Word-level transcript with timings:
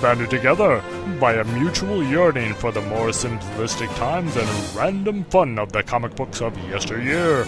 banded 0.00 0.30
together 0.30 0.82
by 1.20 1.34
a 1.34 1.44
mutual 1.44 2.02
yearning 2.02 2.54
for 2.54 2.72
the 2.72 2.80
more 2.82 3.08
simplistic 3.08 3.94
times 3.96 4.36
and 4.36 4.76
random 4.76 5.24
fun 5.24 5.58
of 5.58 5.72
the 5.72 5.82
comic 5.82 6.14
books 6.16 6.40
of 6.40 6.56
yesteryear. 6.68 7.46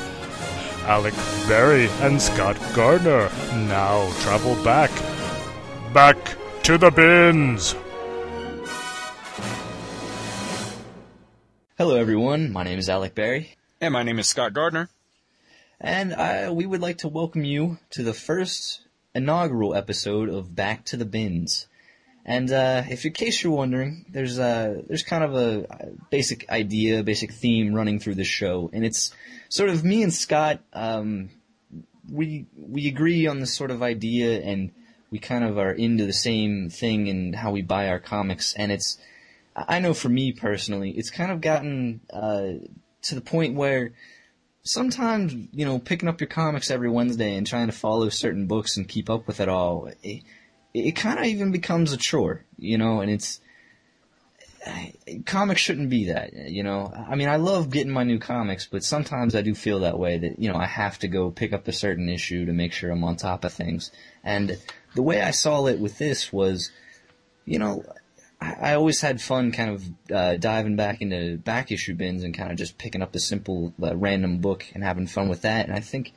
Alec 0.85 1.14
Berry 1.46 1.89
and 2.01 2.21
Scott 2.21 2.57
Gardner 2.75 3.29
now 3.69 4.11
travel 4.21 4.55
back, 4.64 4.91
back 5.93 6.16
to 6.62 6.79
the 6.79 6.91
bins. 6.91 7.75
Hello, 11.77 11.95
everyone. 11.96 12.50
My 12.52 12.64
name 12.64 12.79
is 12.79 12.89
Alec 12.89 13.14
Berry, 13.14 13.57
And 13.80 13.93
my 13.93 14.02
name 14.02 14.18
is 14.18 14.29
Scott 14.29 14.52
Gardner. 14.52 14.89
and 15.80 16.12
I, 16.12 16.50
we 16.50 16.66
would 16.66 16.80
like 16.80 16.98
to 16.98 17.09
welcome 17.09 17.45
you 17.45 17.79
to 17.91 18.02
the 18.02 18.12
first 18.14 18.81
inaugural 19.14 19.75
episode 19.77 20.29
of 20.29 20.57
Back 20.57 20.85
to 20.86 20.96
the 20.96 21.05
Bins. 21.05 21.68
And 22.29 22.53
uh, 22.53 22.82
if 22.91 23.07
in 23.07 23.13
case 23.13 23.43
you're 23.43 23.55
wondering, 23.55 24.05
there's 24.11 24.39
uh, 24.39 24.82
there's 24.86 25.03
kind 25.03 25.25
of 25.25 25.35
a 25.35 25.95
basic 26.11 26.46
idea, 26.50 27.03
basic 27.03 27.32
theme 27.32 27.73
running 27.73 28.00
through 28.00 28.17
the 28.17 28.25
show, 28.25 28.69
and 28.71 28.85
it's 28.85 29.14
sort 29.49 29.71
of 29.71 29.82
me 29.82 30.03
and 30.03 30.13
Scott. 30.13 30.61
Um, 30.75 31.31
we 32.12 32.45
we 32.55 32.86
agree 32.86 33.27
on 33.27 33.41
this 33.41 33.55
sort 33.55 33.70
of 33.70 33.83
idea, 33.83 34.42
and 34.42 34.72
we 35.11 35.19
kind 35.19 35.42
of 35.42 35.56
are 35.56 35.72
into 35.72 36.05
the 36.05 36.12
same 36.12 36.69
thing 36.69 37.09
and 37.09 37.34
how 37.34 37.50
we 37.50 37.62
buy 37.62 37.89
our 37.89 37.98
comics. 37.98 38.53
And 38.53 38.70
it's 38.72 38.98
I 39.56 39.78
know 39.78 39.95
for 39.95 40.11
me 40.11 40.33
personally, 40.33 40.91
it's 40.91 41.08
kind 41.08 41.33
of 41.33 41.41
gotten 41.41 42.03
uh, 42.12 42.61
to 43.05 43.14
the 43.14 43.22
point 43.22 43.55
where 43.55 43.92
sometimes 44.64 45.33
you 45.33 45.64
know 45.64 45.78
picking 45.78 46.11
up 46.11 46.20
your 46.20 46.28
comics 46.28 46.70
every 46.70 46.91
Wednesday 46.91 47.36
and 47.36 47.47
trying 47.47 47.69
to 47.69 47.72
follow 47.72 48.11
certain 48.11 48.47
books 48.47 48.77
and 48.77 48.86
keep 48.86 49.08
up 49.08 49.27
with 49.27 49.41
it 49.41 49.48
all. 49.48 49.91
It, 50.03 50.24
it 50.74 50.92
kind 50.92 51.19
of 51.19 51.24
even 51.24 51.50
becomes 51.50 51.92
a 51.92 51.97
chore, 51.97 52.44
you 52.56 52.78
know, 52.78 53.00
and 53.00 53.11
it's 53.11 53.41
comics 55.24 55.61
shouldn't 55.61 55.91
be 55.91 56.06
that, 56.06 56.33
you 56.34 56.62
know. 56.62 56.92
I 57.08 57.14
mean, 57.14 57.28
I 57.28 57.36
love 57.36 57.70
getting 57.70 57.92
my 57.92 58.05
new 58.05 58.19
comics, 58.19 58.66
but 58.66 58.84
sometimes 58.84 59.34
I 59.34 59.42
do 59.42 59.55
feel 59.55 59.80
that 59.80 59.98
way 59.98 60.19
that 60.19 60.39
you 60.39 60.50
know 60.50 60.58
I 60.58 60.66
have 60.66 60.98
to 61.00 61.08
go 61.08 61.30
pick 61.30 61.52
up 61.52 61.69
a 61.69 61.72
certain 61.72 62.08
issue 62.08 62.46
to 62.46 62.52
make 62.52 62.72
sure 62.72 62.91
I'm 62.91 63.05
on 63.05 63.16
top 63.16 63.44
of 63.44 63.52
things. 63.52 63.91
And 64.22 64.58
the 64.94 65.02
way 65.02 65.20
I 65.20 65.30
saw 65.30 65.66
it 65.66 65.78
with 65.78 65.98
this 65.98 66.33
was, 66.33 66.70
you 67.44 67.58
know, 67.58 67.84
I, 68.41 68.74
always 68.74 69.00
had 69.00 69.20
fun 69.20 69.52
kind 69.52 69.70
of 69.70 69.84
uh, 70.14 70.36
diving 70.36 70.77
back 70.77 71.00
into 71.00 71.39
back 71.39 71.72
issue 71.72 71.94
bins 71.94 72.22
and 72.22 72.36
kind 72.36 72.50
of 72.50 72.58
just 72.58 72.78
picking 72.78 73.02
up 73.02 73.14
a 73.14 73.20
simple 73.20 73.72
uh, 73.83 73.96
random 73.96 74.39
book 74.39 74.66
and 74.74 74.84
having 74.84 75.06
fun 75.06 75.28
with 75.28 75.42
that. 75.42 75.66
And 75.66 75.74
I 75.74 75.80
think, 75.80 76.12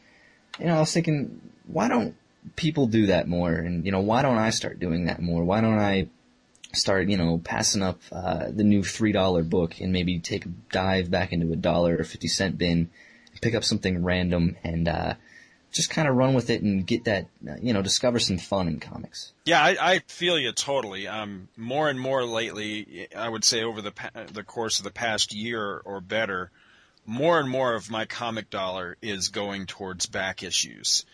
you 0.59 0.65
know, 0.65 0.75
I 0.75 0.79
was 0.79 0.93
thinking, 0.93 1.41
why 1.65 1.87
don't 1.87 2.15
people 2.55 2.87
do 2.87 3.07
that 3.07 3.27
more? 3.27 3.53
And 3.53 3.85
you 3.85 3.91
know, 3.91 4.01
why 4.01 4.21
don't 4.21 4.37
I 4.37 4.49
start 4.49 4.79
doing 4.79 5.05
that 5.05 5.21
more? 5.21 5.43
Why 5.43 5.61
don't 5.61 5.79
I 5.79 6.07
start, 6.73 7.09
you 7.09 7.17
know, 7.17 7.37
passing 7.37 7.81
up 7.81 7.99
uh, 8.11 8.45
the 8.49 8.63
new 8.63 8.83
three 8.83 9.11
dollar 9.11 9.43
book 9.43 9.79
and 9.79 9.91
maybe 9.91 10.19
take 10.19 10.45
a 10.45 10.49
dive 10.71 11.11
back 11.11 11.33
into 11.33 11.51
a 11.51 11.55
dollar 11.55 11.97
or 11.97 12.03
fifty 12.03 12.27
cent 12.27 12.57
bin, 12.57 12.89
pick 13.41 13.55
up 13.55 13.63
something 13.63 14.03
random 14.03 14.55
and 14.63 14.87
uh, 14.87 15.13
just 15.71 15.89
kind 15.89 16.07
of 16.07 16.15
run 16.15 16.33
with 16.33 16.49
it 16.49 16.61
and 16.61 16.85
get 16.85 17.05
that, 17.05 17.27
you 17.61 17.73
know, 17.73 17.81
discover 17.81 18.19
some 18.19 18.37
fun 18.37 18.67
in 18.67 18.79
comics. 18.79 19.31
Yeah, 19.45 19.61
I, 19.61 19.77
I 19.79 19.99
feel 20.07 20.37
you 20.37 20.51
totally. 20.51 21.07
Um, 21.07 21.47
more 21.55 21.89
and 21.89 21.99
more 21.99 22.25
lately, 22.25 23.07
I 23.15 23.27
would 23.27 23.43
say 23.43 23.63
over 23.63 23.81
the 23.81 23.91
pa- 23.91 24.11
the 24.31 24.43
course 24.43 24.79
of 24.79 24.83
the 24.83 24.91
past 24.91 25.33
year 25.33 25.81
or 25.83 26.01
better, 26.01 26.51
more 27.05 27.39
and 27.39 27.49
more 27.49 27.73
of 27.73 27.89
my 27.89 28.05
comic 28.05 28.49
dollar 28.49 28.97
is 29.01 29.29
going 29.29 29.65
towards 29.65 30.05
back 30.05 30.43
issues. 30.43 31.05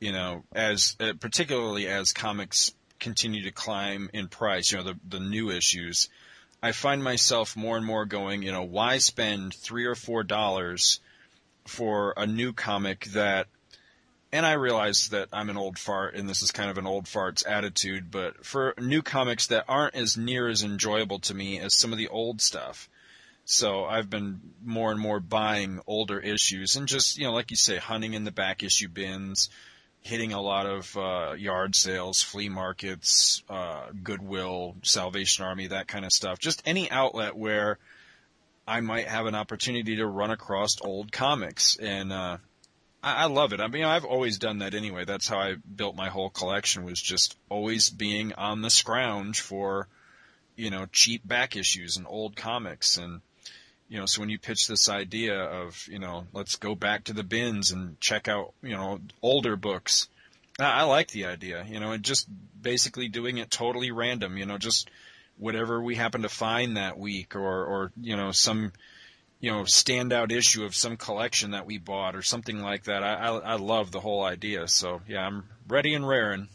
You 0.00 0.12
know, 0.12 0.44
as 0.52 0.96
uh, 1.00 1.12
particularly 1.18 1.86
as 1.86 2.12
comics 2.12 2.72
continue 2.98 3.42
to 3.44 3.50
climb 3.52 4.10
in 4.12 4.28
price, 4.28 4.70
you 4.70 4.78
know, 4.78 4.84
the 4.84 4.98
the 5.08 5.20
new 5.20 5.50
issues, 5.50 6.08
I 6.62 6.72
find 6.72 7.02
myself 7.02 7.56
more 7.56 7.76
and 7.76 7.86
more 7.86 8.06
going, 8.06 8.42
you 8.42 8.52
know, 8.52 8.62
why 8.62 8.98
spend 8.98 9.54
three 9.54 9.84
or 9.84 9.94
four 9.94 10.22
dollars 10.22 11.00
for 11.66 12.14
a 12.16 12.26
new 12.26 12.52
comic 12.52 13.06
that 13.06 13.48
and 14.34 14.44
I 14.44 14.54
realize 14.54 15.08
that 15.10 15.28
I'm 15.32 15.48
an 15.48 15.56
old 15.56 15.78
fart 15.78 16.16
and 16.16 16.28
this 16.28 16.42
is 16.42 16.50
kind 16.50 16.68
of 16.68 16.76
an 16.76 16.88
old 16.88 17.06
fart's 17.06 17.46
attitude, 17.46 18.10
but 18.10 18.44
for 18.44 18.74
new 18.78 19.00
comics 19.00 19.46
that 19.46 19.64
aren't 19.68 19.94
as 19.94 20.16
near 20.16 20.48
as 20.48 20.64
enjoyable 20.64 21.20
to 21.20 21.34
me 21.34 21.60
as 21.60 21.76
some 21.76 21.92
of 21.92 21.98
the 21.98 22.08
old 22.08 22.40
stuff. 22.40 22.88
So 23.44 23.84
I've 23.84 24.10
been 24.10 24.40
more 24.64 24.90
and 24.90 24.98
more 24.98 25.20
buying 25.20 25.80
older 25.86 26.18
issues 26.18 26.74
and 26.74 26.88
just, 26.88 27.16
you 27.16 27.24
know, 27.24 27.32
like 27.32 27.50
you 27.50 27.56
say, 27.56 27.76
hunting 27.76 28.14
in 28.14 28.24
the 28.24 28.32
back 28.32 28.64
issue 28.64 28.88
bins, 28.88 29.50
hitting 30.04 30.34
a 30.34 30.40
lot 30.40 30.66
of 30.66 30.96
uh, 30.98 31.32
yard 31.36 31.74
sales, 31.74 32.22
flea 32.22 32.50
markets, 32.50 33.42
uh, 33.48 33.86
Goodwill, 34.02 34.76
Salvation 34.82 35.46
Army, 35.46 35.68
that 35.68 35.88
kind 35.88 36.04
of 36.04 36.12
stuff. 36.12 36.38
Just 36.38 36.62
any 36.66 36.90
outlet 36.90 37.34
where 37.34 37.78
I 38.68 38.80
might 38.80 39.08
have 39.08 39.24
an 39.24 39.34
opportunity 39.34 39.96
to 39.96 40.06
run 40.06 40.30
across 40.30 40.76
old 40.82 41.10
comics. 41.10 41.76
And 41.76 42.12
uh, 42.12 42.36
I, 43.02 43.22
I 43.22 43.24
love 43.26 43.54
it. 43.54 43.60
I 43.60 43.68
mean, 43.68 43.84
I've 43.84 44.04
always 44.04 44.36
done 44.36 44.58
that 44.58 44.74
anyway. 44.74 45.06
That's 45.06 45.26
how 45.26 45.38
I 45.38 45.54
built 45.54 45.96
my 45.96 46.10
whole 46.10 46.30
collection 46.30 46.84
was 46.84 47.00
just 47.00 47.38
always 47.48 47.88
being 47.88 48.34
on 48.34 48.60
the 48.60 48.70
scrounge 48.70 49.40
for, 49.40 49.88
you 50.54 50.68
know, 50.68 50.84
cheap 50.92 51.26
back 51.26 51.56
issues 51.56 51.96
and 51.96 52.06
old 52.06 52.36
comics. 52.36 52.98
And, 52.98 53.22
you 53.94 54.00
know, 54.00 54.06
so 54.06 54.20
when 54.20 54.28
you 54.28 54.40
pitch 54.40 54.66
this 54.66 54.88
idea 54.88 55.38
of, 55.38 55.86
you 55.88 56.00
know, 56.00 56.26
let's 56.32 56.56
go 56.56 56.74
back 56.74 57.04
to 57.04 57.12
the 57.12 57.22
bins 57.22 57.70
and 57.70 58.00
check 58.00 58.26
out, 58.26 58.52
you 58.60 58.74
know, 58.74 58.98
older 59.22 59.54
books, 59.54 60.08
I, 60.58 60.80
I 60.80 60.82
like 60.82 61.12
the 61.12 61.26
idea, 61.26 61.64
you 61.68 61.78
know, 61.78 61.92
and 61.92 62.02
just 62.02 62.26
basically 62.60 63.06
doing 63.06 63.38
it 63.38 63.52
totally 63.52 63.92
random, 63.92 64.36
you 64.36 64.46
know, 64.46 64.58
just 64.58 64.90
whatever 65.38 65.80
we 65.80 65.94
happen 65.94 66.22
to 66.22 66.28
find 66.28 66.76
that 66.76 66.98
week 66.98 67.36
or, 67.36 67.64
or, 67.64 67.92
you 68.00 68.16
know, 68.16 68.32
some, 68.32 68.72
you 69.38 69.52
know, 69.52 69.62
standout 69.62 70.32
issue 70.32 70.64
of 70.64 70.74
some 70.74 70.96
collection 70.96 71.52
that 71.52 71.64
we 71.64 71.78
bought 71.78 72.16
or 72.16 72.22
something 72.22 72.60
like 72.60 72.84
that. 72.84 73.04
I, 73.04 73.14
I, 73.14 73.38
I 73.38 73.54
love 73.58 73.92
the 73.92 74.00
whole 74.00 74.24
idea. 74.24 74.66
So 74.66 75.02
yeah, 75.06 75.24
I'm 75.24 75.44
ready 75.68 75.94
and 75.94 76.08
raring. 76.08 76.48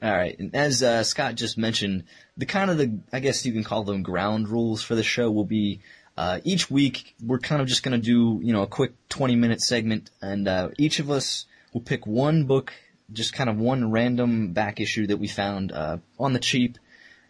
All 0.00 0.12
right, 0.12 0.38
and 0.38 0.54
as 0.54 0.82
uh, 0.82 1.02
Scott 1.02 1.36
just 1.36 1.56
mentioned, 1.56 2.04
the 2.36 2.44
kind 2.44 2.70
of 2.70 2.76
the 2.76 3.00
I 3.12 3.18
guess 3.18 3.46
you 3.46 3.52
can 3.54 3.64
call 3.64 3.82
them 3.82 4.02
ground 4.02 4.48
rules 4.48 4.82
for 4.82 4.94
the 4.94 5.02
show 5.02 5.30
will 5.30 5.46
be 5.46 5.80
uh, 6.16 6.40
each 6.44 6.70
week 6.70 7.14
we're 7.24 7.38
kind 7.38 7.60
of 7.60 7.68
just 7.68 7.82
going 7.82 8.00
to 8.00 8.04
do 8.04 8.40
you 8.42 8.52
know 8.52 8.62
a 8.62 8.66
quick 8.66 8.92
20 9.08 9.36
minute 9.36 9.60
segment, 9.60 10.10
and 10.22 10.48
uh, 10.48 10.68
each 10.78 10.98
of 11.00 11.10
us 11.10 11.46
will 11.72 11.80
pick 11.82 12.06
one 12.06 12.44
book, 12.44 12.72
just 13.12 13.32
kind 13.34 13.50
of 13.50 13.58
one 13.58 13.90
random 13.90 14.52
back 14.52 14.80
issue 14.80 15.06
that 15.08 15.18
we 15.18 15.28
found 15.28 15.72
uh, 15.72 15.98
on 16.18 16.32
the 16.32 16.38
cheap, 16.38 16.78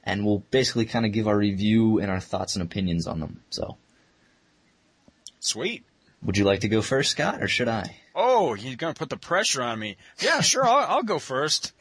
and 0.04 0.24
we'll 0.24 0.44
basically 0.50 0.86
kind 0.86 1.04
of 1.04 1.12
give 1.12 1.26
our 1.26 1.36
review 1.36 1.98
and 1.98 2.10
our 2.10 2.20
thoughts 2.20 2.54
and 2.54 2.62
opinions 2.62 3.06
on 3.06 3.19
them. 3.20 3.41
So, 3.50 3.76
Sweet. 5.41 5.84
would 6.22 6.36
you 6.36 6.44
like 6.44 6.60
to 6.60 6.68
go 6.68 6.82
first, 6.82 7.10
Scott, 7.12 7.42
or 7.42 7.48
should 7.48 7.68
I? 7.68 7.97
Oh, 8.14 8.54
you're 8.54 8.76
gonna 8.76 8.94
put 8.94 9.10
the 9.10 9.16
pressure 9.16 9.62
on 9.62 9.78
me. 9.78 9.97
Yeah, 10.20 10.41
sure. 10.41 10.64
I'll, 10.64 10.97
I'll 10.97 11.03
go 11.03 11.18
first. 11.18 11.72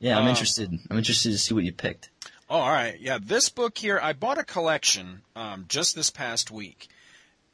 Yeah, 0.00 0.16
I'm 0.18 0.24
Um, 0.24 0.28
interested. 0.28 0.70
I'm 0.90 0.98
interested 0.98 1.30
to 1.32 1.38
see 1.38 1.54
what 1.54 1.64
you 1.64 1.72
picked. 1.72 2.10
Oh, 2.48 2.58
all 2.58 2.70
right. 2.70 3.00
Yeah, 3.00 3.18
this 3.22 3.48
book 3.48 3.78
here, 3.78 3.98
I 4.02 4.12
bought 4.12 4.38
a 4.38 4.44
collection 4.44 5.22
um, 5.34 5.64
just 5.66 5.96
this 5.96 6.10
past 6.10 6.50
week, 6.50 6.88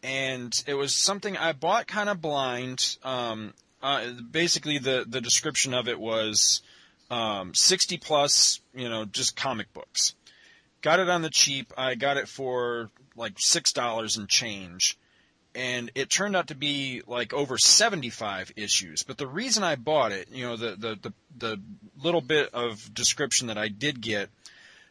and 0.02 0.52
it 0.66 0.74
was 0.74 0.96
something 0.96 1.36
I 1.36 1.52
bought 1.52 1.86
kind 1.86 2.08
of 2.08 2.20
blind. 2.20 2.96
Um, 3.04 3.54
uh, 3.82 4.10
basically, 4.30 4.78
the 4.78 5.04
the 5.08 5.20
description 5.20 5.74
of 5.74 5.86
it 5.86 5.98
was 6.00 6.62
um, 7.10 7.54
60 7.54 7.98
plus, 7.98 8.60
you 8.74 8.88
know, 8.88 9.04
just 9.04 9.36
comic 9.36 9.72
books. 9.72 10.14
Got 10.82 11.00
it 11.00 11.08
on 11.08 11.22
the 11.22 11.30
cheap. 11.30 11.72
I 11.76 11.94
got 11.94 12.16
it 12.16 12.28
for 12.28 12.90
like 13.16 13.34
six 13.36 13.72
dollars 13.72 14.16
and 14.16 14.28
change. 14.28 14.98
And 15.52 15.90
it 15.96 16.10
turned 16.10 16.36
out 16.36 16.48
to 16.48 16.54
be 16.54 17.02
like 17.08 17.32
over 17.32 17.58
75 17.58 18.52
issues. 18.54 19.02
But 19.02 19.18
the 19.18 19.26
reason 19.26 19.64
I 19.64 19.74
bought 19.74 20.12
it, 20.12 20.28
you 20.30 20.46
know, 20.46 20.56
the, 20.56 20.76
the, 20.76 20.94
the, 20.94 21.12
the 21.36 21.60
little 22.00 22.20
bit 22.20 22.54
of 22.54 22.94
description 22.94 23.48
that 23.48 23.58
I 23.58 23.66
did 23.66 24.00
get 24.00 24.30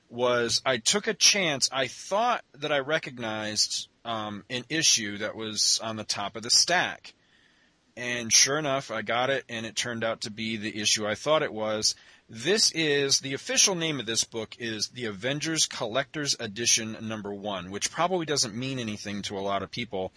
was 0.09 0.61
I 0.65 0.77
took 0.77 1.07
a 1.07 1.13
chance. 1.13 1.69
I 1.71 1.87
thought 1.87 2.43
that 2.55 2.71
I 2.71 2.79
recognized 2.79 3.87
um, 4.03 4.43
an 4.49 4.65
issue 4.69 5.19
that 5.19 5.35
was 5.35 5.79
on 5.83 5.95
the 5.95 6.03
top 6.03 6.35
of 6.35 6.43
the 6.43 6.49
stack. 6.49 7.13
And 7.95 8.31
sure 8.31 8.57
enough, 8.57 8.91
I 8.91 9.01
got 9.01 9.29
it, 9.29 9.43
and 9.49 9.65
it 9.65 9.75
turned 9.75 10.03
out 10.03 10.21
to 10.21 10.31
be 10.31 10.55
the 10.57 10.79
issue 10.79 11.05
I 11.05 11.15
thought 11.15 11.43
it 11.43 11.53
was. 11.53 11.95
This 12.29 12.71
is 12.71 13.19
the 13.19 13.33
official 13.33 13.73
name 13.73 13.99
of 13.99 14.05
this 14.05 14.23
book 14.23 14.55
is 14.59 14.89
the 14.89 15.05
Avengers 15.05 15.65
Collector's 15.65 16.35
Edition 16.39 16.95
number 17.01 17.33
one, 17.33 17.71
which 17.71 17.91
probably 17.91 18.25
doesn't 18.25 18.55
mean 18.55 18.77
anything 18.77 19.23
to 19.23 19.37
a 19.37 19.41
lot 19.41 19.63
of 19.63 19.71
people, 19.71 20.13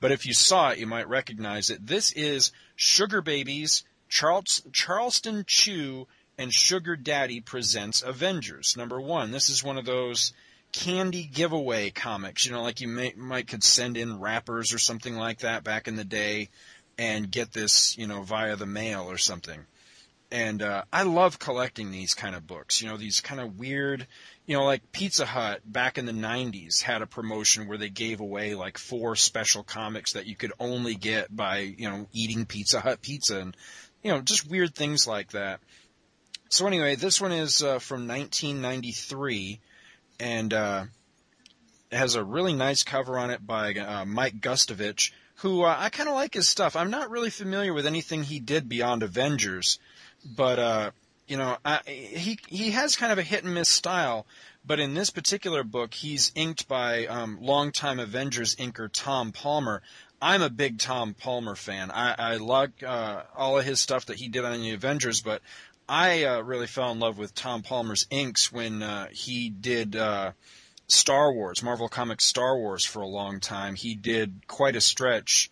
but 0.00 0.12
if 0.12 0.26
you 0.26 0.32
saw 0.32 0.70
it, 0.70 0.78
you 0.78 0.86
might 0.86 1.08
recognize 1.08 1.68
it. 1.68 1.84
This 1.84 2.12
is 2.12 2.52
Sugar 2.76 3.20
Babies, 3.20 3.82
Charles, 4.08 4.62
Charleston 4.72 5.44
Chew, 5.46 6.06
and 6.38 6.52
Sugar 6.52 6.96
Daddy 6.96 7.40
presents 7.40 8.02
Avengers 8.02 8.76
number 8.76 9.00
one. 9.00 9.30
This 9.30 9.48
is 9.48 9.64
one 9.64 9.78
of 9.78 9.84
those 9.84 10.32
candy 10.72 11.24
giveaway 11.24 11.90
comics, 11.90 12.44
you 12.44 12.52
know, 12.52 12.62
like 12.62 12.80
you 12.80 12.88
may, 12.88 13.14
might 13.16 13.48
could 13.48 13.64
send 13.64 13.96
in 13.96 14.20
wrappers 14.20 14.74
or 14.74 14.78
something 14.78 15.16
like 15.16 15.38
that 15.38 15.64
back 15.64 15.88
in 15.88 15.96
the 15.96 16.04
day 16.04 16.50
and 16.98 17.30
get 17.30 17.52
this, 17.52 17.96
you 17.96 18.06
know, 18.06 18.22
via 18.22 18.56
the 18.56 18.66
mail 18.66 19.10
or 19.10 19.18
something. 19.18 19.64
and 20.30 20.60
uh, 20.60 20.82
I 20.92 21.04
love 21.04 21.38
collecting 21.38 21.90
these 21.90 22.14
kind 22.14 22.34
of 22.34 22.46
books. 22.46 22.82
You 22.82 22.88
know, 22.88 22.96
these 22.96 23.20
kind 23.20 23.40
of 23.40 23.58
weird, 23.58 24.06
you 24.44 24.56
know, 24.56 24.64
like 24.64 24.92
Pizza 24.92 25.24
Hut 25.24 25.60
back 25.64 25.98
in 25.98 26.06
the 26.06 26.12
'90s 26.12 26.82
had 26.82 27.00
a 27.02 27.06
promotion 27.06 27.68
where 27.68 27.78
they 27.78 27.88
gave 27.88 28.20
away 28.20 28.54
like 28.54 28.76
four 28.76 29.14
special 29.16 29.62
comics 29.62 30.12
that 30.12 30.26
you 30.26 30.34
could 30.34 30.52
only 30.58 30.94
get 30.96 31.34
by 31.34 31.58
you 31.58 31.88
know 31.88 32.06
eating 32.12 32.44
Pizza 32.44 32.80
Hut 32.80 33.00
pizza, 33.02 33.38
and 33.38 33.56
you 34.02 34.10
know, 34.12 34.20
just 34.20 34.48
weird 34.48 34.74
things 34.74 35.06
like 35.06 35.32
that. 35.32 35.60
So 36.48 36.66
anyway, 36.66 36.94
this 36.94 37.20
one 37.20 37.32
is 37.32 37.62
uh, 37.62 37.78
from 37.78 38.06
1993, 38.06 39.60
and 40.20 40.54
uh, 40.54 40.84
has 41.92 42.14
a 42.14 42.24
really 42.24 42.54
nice 42.54 42.82
cover 42.82 43.18
on 43.18 43.30
it 43.30 43.46
by 43.46 43.74
uh, 43.74 44.04
Mike 44.04 44.40
Gustovich, 44.40 45.12
who 45.36 45.62
uh, 45.62 45.76
I 45.78 45.90
kind 45.90 46.08
of 46.08 46.14
like 46.14 46.34
his 46.34 46.48
stuff. 46.48 46.76
I'm 46.76 46.90
not 46.90 47.10
really 47.10 47.30
familiar 47.30 47.74
with 47.74 47.86
anything 47.86 48.22
he 48.22 48.40
did 48.40 48.68
beyond 48.68 49.02
Avengers 49.02 49.78
but 50.24 50.58
uh, 50.58 50.90
you 51.26 51.36
know, 51.36 51.56
I, 51.64 51.80
he 51.86 52.38
he 52.48 52.70
has 52.72 52.96
kind 52.96 53.12
of 53.12 53.18
a 53.18 53.22
hit 53.22 53.44
and 53.44 53.54
miss 53.54 53.68
style. 53.68 54.26
But 54.64 54.80
in 54.80 54.94
this 54.94 55.10
particular 55.10 55.62
book, 55.62 55.94
he's 55.94 56.32
inked 56.34 56.66
by 56.66 57.06
um, 57.06 57.38
longtime 57.40 58.00
Avengers 58.00 58.56
inker 58.56 58.90
Tom 58.92 59.30
Palmer. 59.30 59.80
I'm 60.20 60.42
a 60.42 60.50
big 60.50 60.80
Tom 60.80 61.14
Palmer 61.14 61.54
fan. 61.54 61.92
I, 61.92 62.14
I 62.18 62.36
like 62.38 62.82
uh, 62.82 63.22
all 63.36 63.58
of 63.58 63.64
his 63.64 63.80
stuff 63.80 64.06
that 64.06 64.16
he 64.16 64.26
did 64.26 64.44
on 64.44 64.60
the 64.60 64.72
Avengers, 64.72 65.20
but 65.20 65.40
I 65.88 66.24
uh, 66.24 66.40
really 66.40 66.66
fell 66.66 66.90
in 66.92 66.98
love 66.98 67.18
with 67.18 67.34
Tom 67.34 67.62
Palmer's 67.62 68.06
inks 68.10 68.50
when 68.50 68.82
uh, 68.82 69.08
he 69.10 69.50
did 69.50 69.94
uh, 69.96 70.32
Star 70.88 71.32
Wars, 71.32 71.62
Marvel 71.62 71.88
Comics 71.88 72.24
Star 72.24 72.56
Wars 72.56 72.84
for 72.84 73.00
a 73.00 73.06
long 73.06 73.40
time. 73.40 73.74
He 73.74 73.94
did 73.94 74.46
quite 74.48 74.76
a 74.76 74.80
stretch 74.80 75.50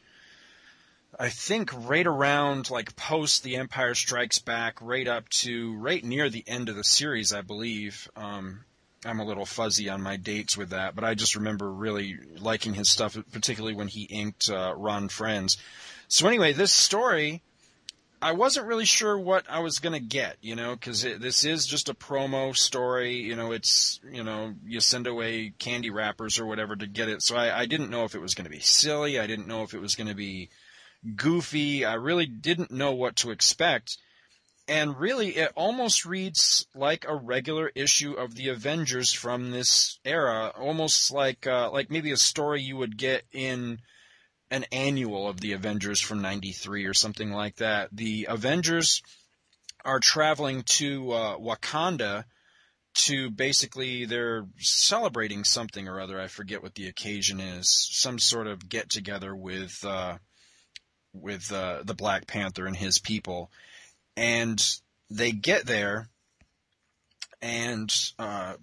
I 1.18 1.28
think 1.28 1.70
right 1.88 2.06
around 2.06 2.70
like 2.70 2.96
post 2.96 3.42
The 3.42 3.56
Empire 3.56 3.94
Strikes 3.94 4.38
Back, 4.38 4.78
right 4.80 5.06
up 5.06 5.28
to 5.30 5.76
right 5.76 6.04
near 6.04 6.28
the 6.28 6.44
end 6.46 6.68
of 6.68 6.76
the 6.76 6.84
series, 6.84 7.32
I 7.32 7.42
believe. 7.42 8.08
Um, 8.16 8.64
I'm 9.04 9.20
a 9.20 9.24
little 9.24 9.46
fuzzy 9.46 9.88
on 9.88 10.02
my 10.02 10.16
dates 10.16 10.56
with 10.56 10.70
that, 10.70 10.94
but 10.94 11.04
I 11.04 11.14
just 11.14 11.36
remember 11.36 11.70
really 11.70 12.18
liking 12.38 12.74
his 12.74 12.90
stuff, 12.90 13.16
particularly 13.32 13.74
when 13.74 13.88
he 13.88 14.04
inked 14.04 14.48
uh, 14.50 14.74
Ron 14.76 15.08
Frenz. 15.08 15.56
So 16.08 16.26
anyway, 16.26 16.52
this 16.52 16.72
story, 16.72 17.42
I 18.24 18.32
wasn't 18.32 18.68
really 18.68 18.86
sure 18.86 19.18
what 19.18 19.44
I 19.50 19.58
was 19.58 19.80
gonna 19.80 20.00
get, 20.00 20.38
you 20.40 20.56
know, 20.56 20.74
because 20.74 21.02
this 21.02 21.44
is 21.44 21.66
just 21.66 21.90
a 21.90 21.94
promo 21.94 22.56
story. 22.56 23.16
You 23.16 23.36
know, 23.36 23.52
it's 23.52 24.00
you 24.10 24.24
know 24.24 24.54
you 24.64 24.80
send 24.80 25.06
away 25.06 25.52
candy 25.58 25.90
wrappers 25.90 26.38
or 26.38 26.46
whatever 26.46 26.74
to 26.74 26.86
get 26.86 27.10
it. 27.10 27.20
So 27.20 27.36
I, 27.36 27.60
I 27.60 27.66
didn't 27.66 27.90
know 27.90 28.04
if 28.04 28.14
it 28.14 28.22
was 28.22 28.34
gonna 28.34 28.48
be 28.48 28.60
silly. 28.60 29.20
I 29.20 29.26
didn't 29.26 29.46
know 29.46 29.62
if 29.62 29.74
it 29.74 29.78
was 29.82 29.94
gonna 29.94 30.14
be 30.14 30.48
goofy. 31.14 31.84
I 31.84 31.94
really 31.94 32.24
didn't 32.24 32.70
know 32.70 32.92
what 32.92 33.16
to 33.16 33.30
expect. 33.30 33.98
And 34.66 34.98
really, 34.98 35.36
it 35.36 35.52
almost 35.54 36.06
reads 36.06 36.66
like 36.74 37.04
a 37.06 37.14
regular 37.14 37.70
issue 37.74 38.14
of 38.14 38.36
the 38.36 38.48
Avengers 38.48 39.12
from 39.12 39.50
this 39.50 39.98
era, 40.02 40.50
almost 40.58 41.10
like 41.10 41.46
uh, 41.46 41.70
like 41.70 41.90
maybe 41.90 42.10
a 42.10 42.16
story 42.16 42.62
you 42.62 42.78
would 42.78 42.96
get 42.96 43.24
in 43.32 43.80
an 44.54 44.64
annual 44.70 45.28
of 45.28 45.40
the 45.40 45.52
Avengers 45.52 46.00
from 46.00 46.22
'93 46.22 46.84
or 46.86 46.94
something 46.94 47.32
like 47.32 47.56
that. 47.56 47.88
The 47.92 48.26
Avengers 48.30 49.02
are 49.84 50.00
traveling 50.00 50.62
to 50.62 51.12
uh, 51.12 51.38
Wakanda 51.38 52.24
to 52.94 53.28
basically 53.30 54.04
they're 54.04 54.46
celebrating 54.58 55.42
something 55.42 55.88
or 55.88 56.00
other. 56.00 56.20
I 56.20 56.28
forget 56.28 56.62
what 56.62 56.76
the 56.76 56.86
occasion 56.86 57.40
is. 57.40 57.68
Some 57.90 58.18
sort 58.18 58.46
of 58.46 58.68
get 58.68 58.88
together 58.90 59.34
with. 59.34 59.84
Uh, 59.84 60.18
with 61.12 61.52
uh, 61.52 61.80
the 61.84 61.94
Black 61.94 62.26
Panther 62.26 62.66
and 62.66 62.74
his 62.74 62.98
people, 62.98 63.48
and 64.16 64.60
they 65.08 65.30
get 65.30 65.64
there, 65.64 66.08
and 67.40 67.94
uh, 68.18 68.54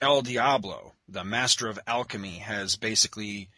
El 0.00 0.22
Diablo, 0.22 0.94
the 1.08 1.22
master 1.22 1.68
of 1.68 1.78
alchemy, 1.86 2.38
has 2.38 2.74
basically 2.74 3.50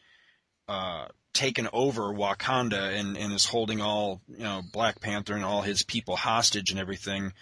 uh, 0.70 1.08
taken 1.32 1.69
over 1.72 2.14
Wakanda 2.14 2.96
and, 2.96 3.17
and 3.17 3.32
is 3.32 3.44
holding 3.44 3.81
all 3.81 4.20
you 4.28 4.44
know 4.44 4.62
Black 4.72 5.00
Panther 5.00 5.34
and 5.34 5.44
all 5.44 5.62
his 5.62 5.82
people 5.82 6.14
hostage 6.14 6.70
and 6.70 6.78
everything, 6.78 7.32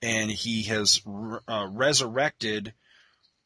and 0.00 0.30
he 0.30 0.62
has 0.64 1.02
uh, 1.06 1.68
resurrected. 1.70 2.72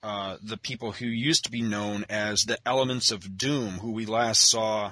Uh, 0.04 0.36
the 0.42 0.56
people 0.56 0.90
who 0.90 1.06
used 1.06 1.44
to 1.44 1.50
be 1.50 1.62
known 1.62 2.04
as 2.08 2.42
the 2.42 2.58
Elements 2.66 3.12
of 3.12 3.36
Doom, 3.38 3.74
who 3.74 3.92
we 3.92 4.04
last 4.04 4.50
saw 4.50 4.90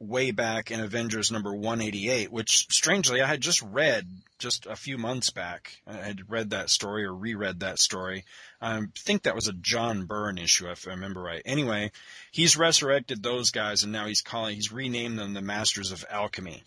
way 0.00 0.30
back 0.30 0.70
in 0.70 0.80
Avengers 0.80 1.30
number 1.30 1.52
188, 1.52 2.32
which 2.32 2.66
strangely 2.70 3.20
I 3.20 3.26
had 3.26 3.42
just 3.42 3.60
read 3.62 4.06
just 4.38 4.66
a 4.66 4.74
few 4.74 4.96
months 4.96 5.28
back. 5.30 5.78
I 5.86 5.96
had 5.96 6.30
read 6.30 6.50
that 6.50 6.70
story 6.70 7.04
or 7.04 7.14
reread 7.14 7.60
that 7.60 7.78
story. 7.78 8.24
I 8.62 8.80
think 8.98 9.22
that 9.22 9.34
was 9.34 9.46
a 9.46 9.52
John 9.52 10.06
Byrne 10.06 10.38
issue, 10.38 10.70
if 10.70 10.88
I 10.88 10.92
remember 10.92 11.20
right. 11.20 11.42
Anyway, 11.44 11.92
he's 12.32 12.56
resurrected 12.56 13.22
those 13.22 13.50
guys 13.50 13.84
and 13.84 13.92
now 13.92 14.06
he's 14.06 14.22
calling, 14.22 14.56
he's 14.56 14.72
renamed 14.72 15.18
them 15.18 15.34
the 15.34 15.42
Masters 15.42 15.92
of 15.92 16.04
Alchemy. 16.10 16.64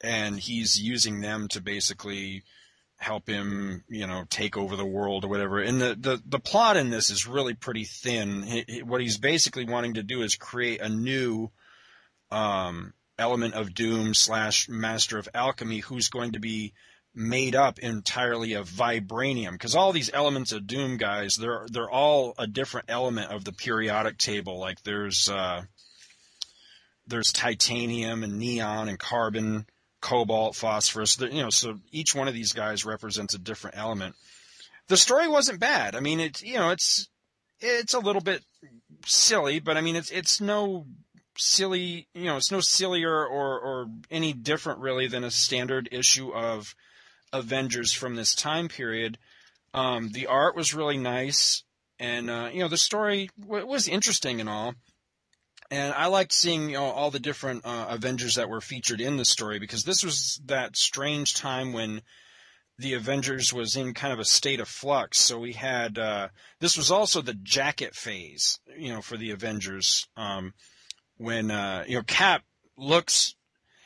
And 0.00 0.38
he's 0.38 0.80
using 0.80 1.20
them 1.20 1.48
to 1.48 1.60
basically 1.60 2.44
help 2.98 3.28
him, 3.28 3.82
you 3.88 4.06
know, 4.06 4.24
take 4.30 4.56
over 4.56 4.76
the 4.76 4.86
world 4.86 5.24
or 5.24 5.28
whatever. 5.28 5.60
And 5.60 5.80
the, 5.80 5.96
the, 5.98 6.22
the 6.24 6.38
plot 6.38 6.76
in 6.76 6.90
this 6.90 7.10
is 7.10 7.26
really 7.26 7.54
pretty 7.54 7.84
thin. 7.84 8.42
He, 8.42 8.64
he, 8.68 8.82
what 8.82 9.00
he's 9.00 9.18
basically 9.18 9.64
wanting 9.64 9.94
to 9.94 10.02
do 10.02 10.22
is 10.22 10.36
create 10.36 10.80
a 10.80 10.88
new, 10.88 11.50
um, 12.30 12.92
element 13.18 13.54
of 13.54 13.74
doom 13.74 14.14
slash 14.14 14.68
master 14.68 15.18
of 15.18 15.28
alchemy 15.34 15.78
who's 15.78 16.08
going 16.08 16.32
to 16.32 16.40
be 16.40 16.72
made 17.14 17.54
up 17.54 17.78
entirely 17.78 18.52
of 18.52 18.68
vibranium. 18.68 19.52
Because 19.52 19.74
all 19.74 19.92
these 19.92 20.10
elements 20.12 20.52
of 20.52 20.66
doom 20.66 20.96
guys 20.98 21.36
they're 21.36 21.66
they're 21.70 21.90
all 21.90 22.34
a 22.38 22.46
different 22.46 22.90
element 22.90 23.30
of 23.30 23.44
the 23.44 23.52
periodic 23.52 24.18
table. 24.18 24.58
Like 24.58 24.82
there's 24.82 25.30
uh, 25.30 25.62
there's 27.06 27.32
titanium 27.32 28.22
and 28.22 28.38
neon 28.38 28.88
and 28.88 28.98
carbon 28.98 29.66
cobalt 30.02 30.54
phosphorus. 30.54 31.18
You 31.18 31.42
know 31.42 31.50
so 31.50 31.78
each 31.90 32.14
one 32.14 32.28
of 32.28 32.34
these 32.34 32.52
guys 32.52 32.84
represents 32.84 33.34
a 33.34 33.38
different 33.38 33.78
element. 33.78 34.14
The 34.88 34.96
story 34.96 35.26
wasn't 35.26 35.58
bad. 35.58 35.96
I 35.96 36.00
mean 36.00 36.20
it's 36.20 36.42
you 36.42 36.54
know 36.54 36.70
it's 36.70 37.08
it's 37.60 37.94
a 37.94 37.98
little 37.98 38.20
bit 38.20 38.44
silly 39.06 39.60
but 39.60 39.76
i 39.76 39.80
mean 39.80 39.96
it's 39.96 40.10
it's 40.10 40.40
no 40.40 40.84
silly, 41.36 42.08
you 42.14 42.24
know, 42.24 42.36
it's 42.36 42.52
no 42.52 42.60
sillier 42.60 43.24
or, 43.26 43.58
or 43.58 43.86
any 44.10 44.32
different 44.32 44.80
really 44.80 45.06
than 45.06 45.24
a 45.24 45.30
standard 45.30 45.88
issue 45.92 46.32
of 46.34 46.74
Avengers 47.32 47.92
from 47.92 48.16
this 48.16 48.34
time 48.34 48.68
period. 48.68 49.18
Um, 49.74 50.10
the 50.10 50.26
art 50.26 50.56
was 50.56 50.74
really 50.74 50.96
nice, 50.96 51.62
and 51.98 52.30
uh, 52.30 52.50
you 52.52 52.60
know 52.60 52.68
the 52.68 52.78
story 52.78 53.28
w- 53.40 53.66
was 53.66 53.88
interesting 53.88 54.40
and 54.40 54.48
all. 54.48 54.74
And 55.70 55.92
I 55.94 56.06
liked 56.06 56.32
seeing 56.32 56.70
you 56.70 56.76
know, 56.76 56.84
all 56.84 57.10
the 57.10 57.18
different 57.18 57.66
uh, 57.66 57.86
Avengers 57.90 58.36
that 58.36 58.48
were 58.48 58.60
featured 58.60 59.00
in 59.00 59.16
the 59.16 59.24
story 59.24 59.58
because 59.58 59.82
this 59.82 60.04
was 60.04 60.40
that 60.46 60.76
strange 60.76 61.34
time 61.34 61.72
when 61.72 62.02
the 62.78 62.94
Avengers 62.94 63.52
was 63.52 63.74
in 63.74 63.92
kind 63.92 64.12
of 64.12 64.20
a 64.20 64.24
state 64.24 64.60
of 64.60 64.68
flux. 64.68 65.18
So 65.18 65.38
we 65.38 65.54
had 65.54 65.98
uh, 65.98 66.28
this 66.60 66.76
was 66.76 66.90
also 66.90 67.20
the 67.20 67.34
jacket 67.34 67.94
phase, 67.94 68.60
you 68.78 68.92
know, 68.92 69.02
for 69.02 69.16
the 69.16 69.30
Avengers. 69.30 70.06
Um, 70.16 70.54
when 71.16 71.50
uh, 71.50 71.84
you 71.86 71.96
know 71.96 72.02
Cap 72.02 72.42
looks 72.76 73.34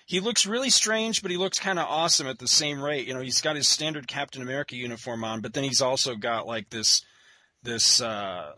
he 0.06 0.18
looks 0.18 0.44
really 0.44 0.70
strange, 0.70 1.22
but 1.22 1.30
he 1.30 1.37
looks 1.37 1.60
kind 1.60 1.78
of 1.78 1.87
awesome 1.87 2.26
at 2.26 2.40
the 2.40 2.49
same 2.49 2.82
rate. 2.82 3.06
You 3.06 3.14
know, 3.14 3.20
he's 3.20 3.40
got 3.40 3.54
his 3.54 3.68
standard 3.68 4.08
Captain 4.08 4.42
America 4.42 4.75
uniform 4.75 5.22
on, 5.22 5.40
but 5.40 5.54
then 5.54 5.62
he's 5.62 5.80
also 5.80 6.16
got 6.16 6.49
like 6.49 6.68
this 6.70 7.04
this 7.62 8.00
uh, 8.00 8.52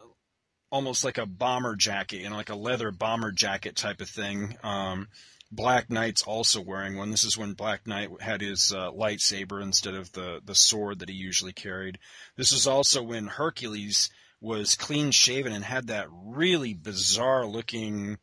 almost 0.71 1.05
like 1.05 1.19
a 1.19 1.27
bomber 1.27 1.77
jacket, 1.77 2.21
you 2.21 2.31
know, 2.31 2.37
like 2.37 2.49
a 2.49 2.55
leather 2.55 2.91
bomber 2.91 3.33
jacket 3.33 3.77
type 3.77 4.01
of 4.01 4.09
thing. 4.09 4.57
Um, 4.63 5.09
Black 5.51 5.91
Knight's 5.91 6.23
also 6.23 6.63
wearing 6.63 6.97
one. 6.97 7.11
This 7.11 7.25
is 7.25 7.37
when 7.37 7.53
Black 7.53 7.87
Knight 7.87 8.09
had 8.23 8.41
his 8.41 8.73
uh, 8.73 8.91
lightsaber 8.91 9.63
instead 9.63 9.95
of 9.95 10.11
the 10.13 10.41
the 10.43 10.55
sword 10.55 11.01
that 11.01 11.11
he 11.11 11.15
usually 11.15 11.53
carried. 11.53 11.99
This 12.39 12.53
is 12.53 12.67
also 12.67 13.03
when 13.03 13.27
Hercules 13.27 14.09
was 14.41 14.75
clean 14.75 15.11
shaven 15.11 15.53
and 15.53 15.65
had 15.65 15.89
that 15.89 16.09
really 16.11 16.73
bizarre 16.73 17.47
looking 17.47 18.17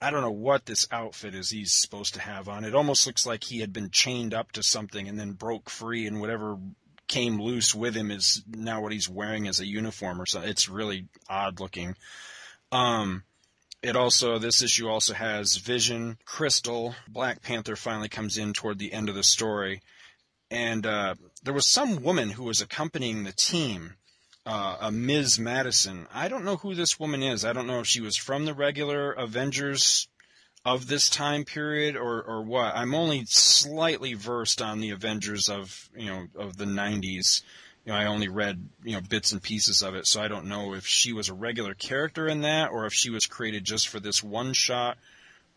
I 0.00 0.10
don't 0.10 0.22
know 0.22 0.30
what 0.30 0.66
this 0.66 0.86
outfit 0.92 1.34
is 1.34 1.50
he's 1.50 1.72
supposed 1.72 2.14
to 2.14 2.20
have 2.20 2.48
on. 2.48 2.64
It 2.64 2.74
almost 2.74 3.06
looks 3.06 3.24
like 3.24 3.44
he 3.44 3.60
had 3.60 3.72
been 3.72 3.90
chained 3.90 4.34
up 4.34 4.52
to 4.52 4.62
something 4.62 5.08
and 5.08 5.18
then 5.18 5.32
broke 5.32 5.70
free, 5.70 6.06
and 6.06 6.20
whatever 6.20 6.58
came 7.08 7.40
loose 7.40 7.74
with 7.74 7.96
him 7.96 8.10
is 8.10 8.42
now 8.46 8.82
what 8.82 8.92
he's 8.92 9.08
wearing 9.08 9.48
as 9.48 9.60
a 9.60 9.66
uniform 9.66 10.20
or 10.20 10.26
something. 10.26 10.50
It's 10.50 10.68
really 10.68 11.06
odd 11.28 11.60
looking. 11.60 11.96
Um, 12.72 13.22
it 13.82 13.96
also 13.96 14.38
this 14.38 14.62
issue 14.62 14.88
also 14.88 15.14
has 15.14 15.56
Vision, 15.56 16.18
Crystal, 16.24 16.94
Black 17.08 17.42
Panther 17.42 17.76
finally 17.76 18.08
comes 18.08 18.36
in 18.36 18.52
toward 18.52 18.78
the 18.78 18.92
end 18.92 19.08
of 19.08 19.14
the 19.14 19.22
story, 19.22 19.80
and 20.50 20.84
uh, 20.84 21.14
there 21.42 21.54
was 21.54 21.66
some 21.66 22.02
woman 22.02 22.30
who 22.30 22.44
was 22.44 22.60
accompanying 22.60 23.24
the 23.24 23.32
team 23.32 23.94
uh, 24.46 24.76
a 24.80 24.92
Ms. 24.92 25.38
Madison. 25.40 26.06
I 26.14 26.28
don't 26.28 26.44
know 26.44 26.56
who 26.56 26.74
this 26.74 27.00
woman 27.00 27.22
is. 27.22 27.44
I 27.44 27.52
don't 27.52 27.66
know 27.66 27.80
if 27.80 27.86
she 27.86 28.00
was 28.00 28.16
from 28.16 28.44
the 28.44 28.54
regular 28.54 29.12
Avengers 29.12 30.06
of 30.64 30.86
this 30.86 31.10
time 31.10 31.44
period 31.44 31.96
or 31.96 32.22
or 32.22 32.42
what. 32.42 32.74
I'm 32.74 32.94
only 32.94 33.24
slightly 33.26 34.14
versed 34.14 34.62
on 34.62 34.80
the 34.80 34.90
Avengers 34.90 35.48
of 35.48 35.90
you 35.96 36.06
know 36.06 36.26
of 36.36 36.56
the 36.56 36.64
90s. 36.64 37.42
You 37.84 37.92
know, 37.92 37.98
I 37.98 38.06
only 38.06 38.28
read 38.28 38.68
you 38.84 38.92
know 38.92 39.00
bits 39.00 39.32
and 39.32 39.42
pieces 39.42 39.82
of 39.82 39.96
it, 39.96 40.06
so 40.06 40.22
I 40.22 40.28
don't 40.28 40.46
know 40.46 40.74
if 40.74 40.86
she 40.86 41.12
was 41.12 41.28
a 41.28 41.34
regular 41.34 41.74
character 41.74 42.28
in 42.28 42.42
that 42.42 42.70
or 42.70 42.86
if 42.86 42.92
she 42.92 43.10
was 43.10 43.26
created 43.26 43.64
just 43.64 43.88
for 43.88 43.98
this 43.98 44.22
one 44.22 44.52
shot 44.52 44.96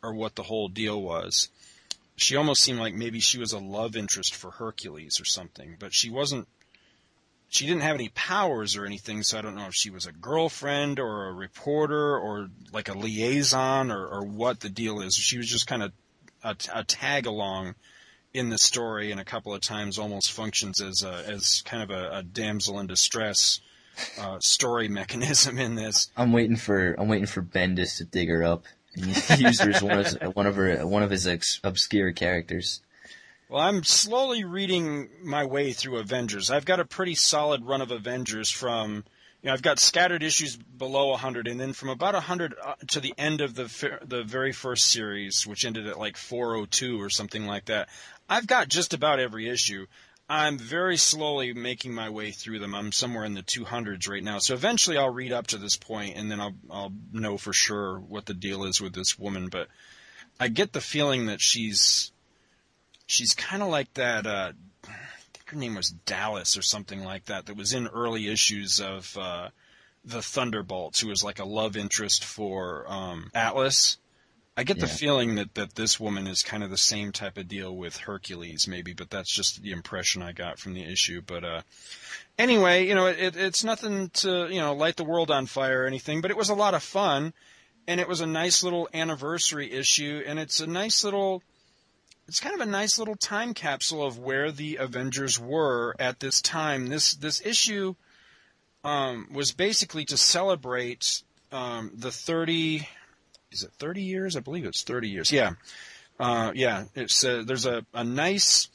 or 0.01 0.13
what 0.13 0.35
the 0.35 0.43
whole 0.43 0.67
deal 0.67 0.99
was. 0.99 1.49
She 2.15 2.35
almost 2.35 2.63
seemed 2.63 2.79
like 2.79 2.93
maybe 2.93 3.19
she 3.19 3.37
was 3.37 3.53
a 3.53 3.59
love 3.59 3.95
interest 3.95 4.35
for 4.35 4.51
Hercules 4.51 5.21
or 5.21 5.25
something, 5.25 5.77
but 5.79 5.93
she 5.93 6.09
wasn't 6.09 6.47
she 7.49 7.65
didn't 7.65 7.81
have 7.81 7.95
any 7.95 8.09
powers 8.09 8.77
or 8.77 8.85
anything, 8.85 9.23
so 9.23 9.37
I 9.37 9.41
don't 9.41 9.55
know 9.55 9.67
if 9.67 9.73
she 9.73 9.89
was 9.89 10.05
a 10.05 10.11
girlfriend 10.11 10.99
or 10.99 11.27
a 11.27 11.33
reporter 11.33 12.17
or 12.17 12.49
like 12.71 12.89
a 12.89 12.97
liaison 12.97 13.91
or, 13.91 14.05
or 14.05 14.23
what 14.23 14.59
the 14.59 14.69
deal 14.69 15.01
is. 15.01 15.15
She 15.15 15.37
was 15.37 15.47
just 15.47 15.65
kind 15.65 15.81
of 15.81 15.91
a, 16.43 16.55
a 16.73 16.83
tag 16.83 17.25
along 17.25 17.75
in 18.33 18.49
the 18.49 18.59
story, 18.59 19.11
and 19.11 19.19
a 19.19 19.25
couple 19.25 19.53
of 19.53 19.61
times 19.61 19.97
almost 19.97 20.31
functions 20.31 20.79
as 20.79 21.03
a, 21.03 21.23
as 21.27 21.63
kind 21.65 21.81
of 21.81 21.89
a, 21.89 22.19
a 22.19 22.23
damsel 22.23 22.79
in 22.79 22.85
distress 22.85 23.59
uh, 24.19 24.39
story 24.39 24.87
mechanism 24.99 25.57
in 25.57 25.73
this. 25.73 26.11
I'm 26.15 26.31
waiting 26.31 26.55
for 26.55 26.93
I'm 26.99 27.07
waiting 27.07 27.25
for 27.25 27.41
Bendis 27.41 27.97
to 27.97 28.05
dig 28.05 28.29
her 28.29 28.43
up 28.43 28.65
and 28.95 29.07
use 29.39 29.59
her 29.59 29.71
as 29.71 29.81
one 29.81 29.99
of 29.99 30.35
one 30.35 30.45
of 30.45 30.55
her 30.55 30.85
one 30.85 31.01
of 31.01 31.09
his 31.09 31.25
ex- 31.25 31.59
obscure 31.63 32.11
characters. 32.11 32.81
Well, 33.49 33.63
I'm 33.63 33.83
slowly 33.83 34.43
reading 34.43 35.09
my 35.23 35.43
way 35.43 35.73
through 35.73 35.97
Avengers. 35.97 36.51
I've 36.51 36.65
got 36.65 36.79
a 36.79 36.85
pretty 36.85 37.15
solid 37.15 37.65
run 37.65 37.81
of 37.81 37.89
Avengers 37.89 38.51
from, 38.51 39.03
you 39.41 39.47
know, 39.47 39.53
I've 39.53 39.63
got 39.63 39.79
scattered 39.79 40.21
issues 40.21 40.55
below 40.55 41.07
100, 41.09 41.47
and 41.47 41.59
then 41.59 41.73
from 41.73 41.89
about 41.89 42.13
100 42.13 42.53
uh, 42.63 42.75
to 42.89 42.99
the 42.99 43.15
end 43.17 43.41
of 43.41 43.55
the 43.55 43.99
the 44.05 44.23
very 44.23 44.51
first 44.51 44.91
series, 44.91 45.47
which 45.47 45.65
ended 45.65 45.87
at 45.87 45.97
like 45.97 46.15
402 46.15 47.01
or 47.01 47.09
something 47.09 47.47
like 47.47 47.65
that. 47.65 47.89
I've 48.29 48.45
got 48.45 48.67
just 48.67 48.93
about 48.93 49.19
every 49.19 49.49
issue. 49.49 49.87
I'm 50.29 50.59
very 50.59 50.97
slowly 50.97 51.53
making 51.53 51.91
my 51.91 52.11
way 52.11 52.29
through 52.29 52.59
them. 52.59 52.75
I'm 52.75 52.91
somewhere 52.91 53.25
in 53.25 53.33
the 53.33 53.41
200s 53.41 54.07
right 54.07 54.23
now. 54.23 54.37
So 54.37 54.53
eventually 54.53 54.95
I'll 54.95 55.09
read 55.09 55.31
up 55.31 55.47
to 55.47 55.57
this 55.57 55.75
point 55.75 56.17
and 56.17 56.29
then 56.29 56.39
I'll 56.39 56.55
I'll 56.69 56.93
know 57.11 57.39
for 57.39 57.51
sure 57.51 57.97
what 57.97 58.27
the 58.27 58.35
deal 58.35 58.63
is 58.65 58.79
with 58.79 58.93
this 58.93 59.17
woman, 59.17 59.47
but 59.47 59.69
I 60.39 60.49
get 60.49 60.71
the 60.71 60.81
feeling 60.81 61.25
that 61.25 61.41
she's 61.41 62.11
she's 63.09 63.33
kind 63.33 63.63
of 63.63 63.69
like 63.69 63.91
that. 63.95 64.25
Uh, 64.27 64.51
I 64.85 64.91
think 65.33 65.49
her 65.49 65.57
name 65.57 65.75
was 65.75 65.89
Dallas 65.89 66.55
or 66.55 66.61
something 66.61 67.03
like 67.03 67.25
that. 67.25 67.47
That 67.47 67.57
was 67.57 67.73
in 67.73 67.87
early 67.87 68.27
issues 68.29 68.79
of 68.79 69.17
uh, 69.17 69.49
the 70.05 70.21
Thunderbolts, 70.21 70.99
who 71.01 71.09
was 71.09 71.23
like 71.23 71.39
a 71.39 71.45
love 71.45 71.75
interest 71.75 72.23
for 72.23 72.85
um, 72.87 73.31
Atlas. 73.33 73.97
I 74.55 74.63
get 74.63 74.77
Yeah. 74.77 74.85
the 74.85 74.91
feeling 74.91 75.35
that, 75.35 75.55
that 75.55 75.75
this 75.75 75.99
woman 75.99 76.27
is 76.27 76.43
kind 76.43 76.63
of 76.63 76.69
the 76.69 76.77
same 76.77 77.11
type 77.11 77.37
of 77.37 77.47
deal 77.47 77.75
with 77.75 77.97
Hercules, 77.97 78.67
maybe, 78.67 78.93
but 78.93 79.09
that's 79.09 79.33
just 79.33 79.61
the 79.63 79.71
impression 79.71 80.21
I 80.21 80.31
got 80.33 80.59
from 80.59 80.73
the 80.73 80.83
issue. 80.83 81.21
But 81.25 81.43
uh, 81.43 81.61
anyway, 82.37 82.85
you 82.85 82.93
know, 82.93 83.07
it, 83.07 83.35
it's 83.35 83.63
nothing 83.63 84.09
to 84.15 84.47
you 84.49 84.59
know 84.59 84.73
light 84.73 84.97
the 84.97 85.03
world 85.03 85.31
on 85.31 85.45
fire 85.47 85.83
or 85.83 85.87
anything, 85.87 86.21
but 86.21 86.29
it 86.31 86.37
was 86.37 86.49
a 86.49 86.55
lot 86.55 86.73
of 86.73 86.83
fun, 86.83 87.33
and 87.87 87.99
it 87.99 88.07
was 88.07 88.21
a 88.21 88.27
nice 88.27 88.61
little 88.61 88.87
anniversary 88.93 89.71
issue, 89.71 90.21
and 90.27 90.37
it's 90.37 90.59
a 90.59 90.67
nice 90.67 91.03
little 91.03 91.41
it's 92.29 92.39
kind 92.39 92.53
of 92.53 92.61
a 92.61 92.69
nice 92.69 92.99
little 92.99 93.15
time 93.15 93.55
capsule 93.55 94.05
of 94.05 94.19
where 94.19 94.51
the 94.51 94.75
Avengers 94.75 95.39
were 95.39 95.95
at 95.97 96.19
this 96.19 96.43
time. 96.43 96.85
This 96.85 97.15
this 97.15 97.43
issue 97.43 97.95
um, 98.83 99.29
was 99.33 99.51
basically 99.51 100.05
to 100.05 100.15
celebrate 100.15 101.23
um, 101.51 101.89
the 101.95 102.11
30 102.11 102.87
is 103.51 103.63
it 103.63 103.71
30 103.79 104.03
years? 104.03 104.35
I 104.37 104.41
believe 104.41 104.65
it's 104.65 104.83
30 104.83 105.09
years. 105.09 105.31
Yeah. 105.31 105.53
Uh, 106.19 106.51
yeah, 106.53 106.83
it's 106.93 107.23
uh, 107.23 107.41
there's 107.43 107.65
a, 107.65 107.83
a 107.95 108.03
nice 108.03 108.69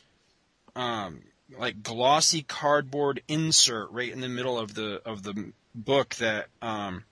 um, 0.75 1.23
like 1.57 1.81
glossy 1.81 2.43
cardboard 2.43 3.23
insert 3.29 3.93
right 3.93 4.11
in 4.11 4.21
the 4.21 4.29
middle 4.29 4.59
of 4.59 4.75
the 4.75 5.01
of 5.07 5.23
the 5.23 5.53
book 5.77 6.17
that 6.17 6.47
um, 6.61 7.05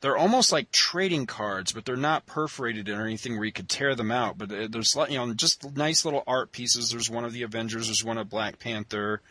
they're 0.00 0.16
almost 0.16 0.52
like 0.52 0.70
trading 0.70 1.26
cards, 1.26 1.72
but 1.72 1.84
they're 1.84 1.96
not 1.96 2.26
perforated 2.26 2.88
or 2.88 3.02
anything 3.02 3.36
where 3.36 3.44
you 3.44 3.52
could 3.52 3.68
tear 3.68 3.94
them 3.94 4.10
out. 4.10 4.36
But 4.36 4.52
uh, 4.52 4.68
there's 4.70 4.94
you 5.08 5.16
know 5.16 5.32
just 5.34 5.76
nice 5.76 6.04
little 6.04 6.22
art 6.26 6.52
pieces. 6.52 6.90
There's 6.90 7.10
one 7.10 7.24
of 7.24 7.32
the 7.32 7.42
Avengers. 7.42 7.86
There's 7.86 8.04
one 8.04 8.18
of 8.18 8.28
Black 8.28 8.58
Panther, 8.58 9.22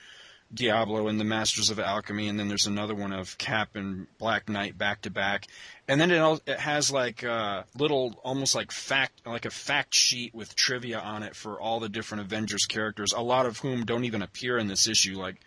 Diablo, 0.52 1.08
and 1.08 1.20
the 1.20 1.24
Masters 1.24 1.70
of 1.70 1.80
Alchemy, 1.80 2.28
and 2.28 2.40
then 2.40 2.48
there's 2.48 2.66
another 2.66 2.96
one 2.96 3.14
of 3.14 3.38
Cap 3.38 3.76
and 3.76 4.08
Black 4.18 4.50
Knight 4.50 4.76
back 4.76 5.02
to 5.04 5.12
back. 5.12 5.46
And 5.88 6.02
then 6.02 6.10
it 6.10 6.42
it 6.48 6.60
has 6.60 6.92
like 6.92 7.24
uh, 7.24 7.64
little 7.78 8.20
almost 8.24 8.56
like 8.56 8.72
fact 8.72 9.22
like 9.26 9.46
a 9.46 9.52
fact 9.52 9.94
sheet 9.94 10.34
with 10.34 10.56
trivia 10.56 11.00
on 11.00 11.22
it 11.22 11.36
for 11.36 11.62
all 11.62 11.80
the 11.80 11.90
different 11.90 12.24
Avengers 12.24 12.66
characters, 12.66 13.14
a 13.14 13.22
lot 13.22 13.46
of 13.46 13.60
whom 13.60 13.86
don't 13.86 14.06
even 14.06 14.24
appear 14.24 14.58
in 14.58 14.68
this 14.68 14.88
issue, 14.88 15.16
like 15.16 15.42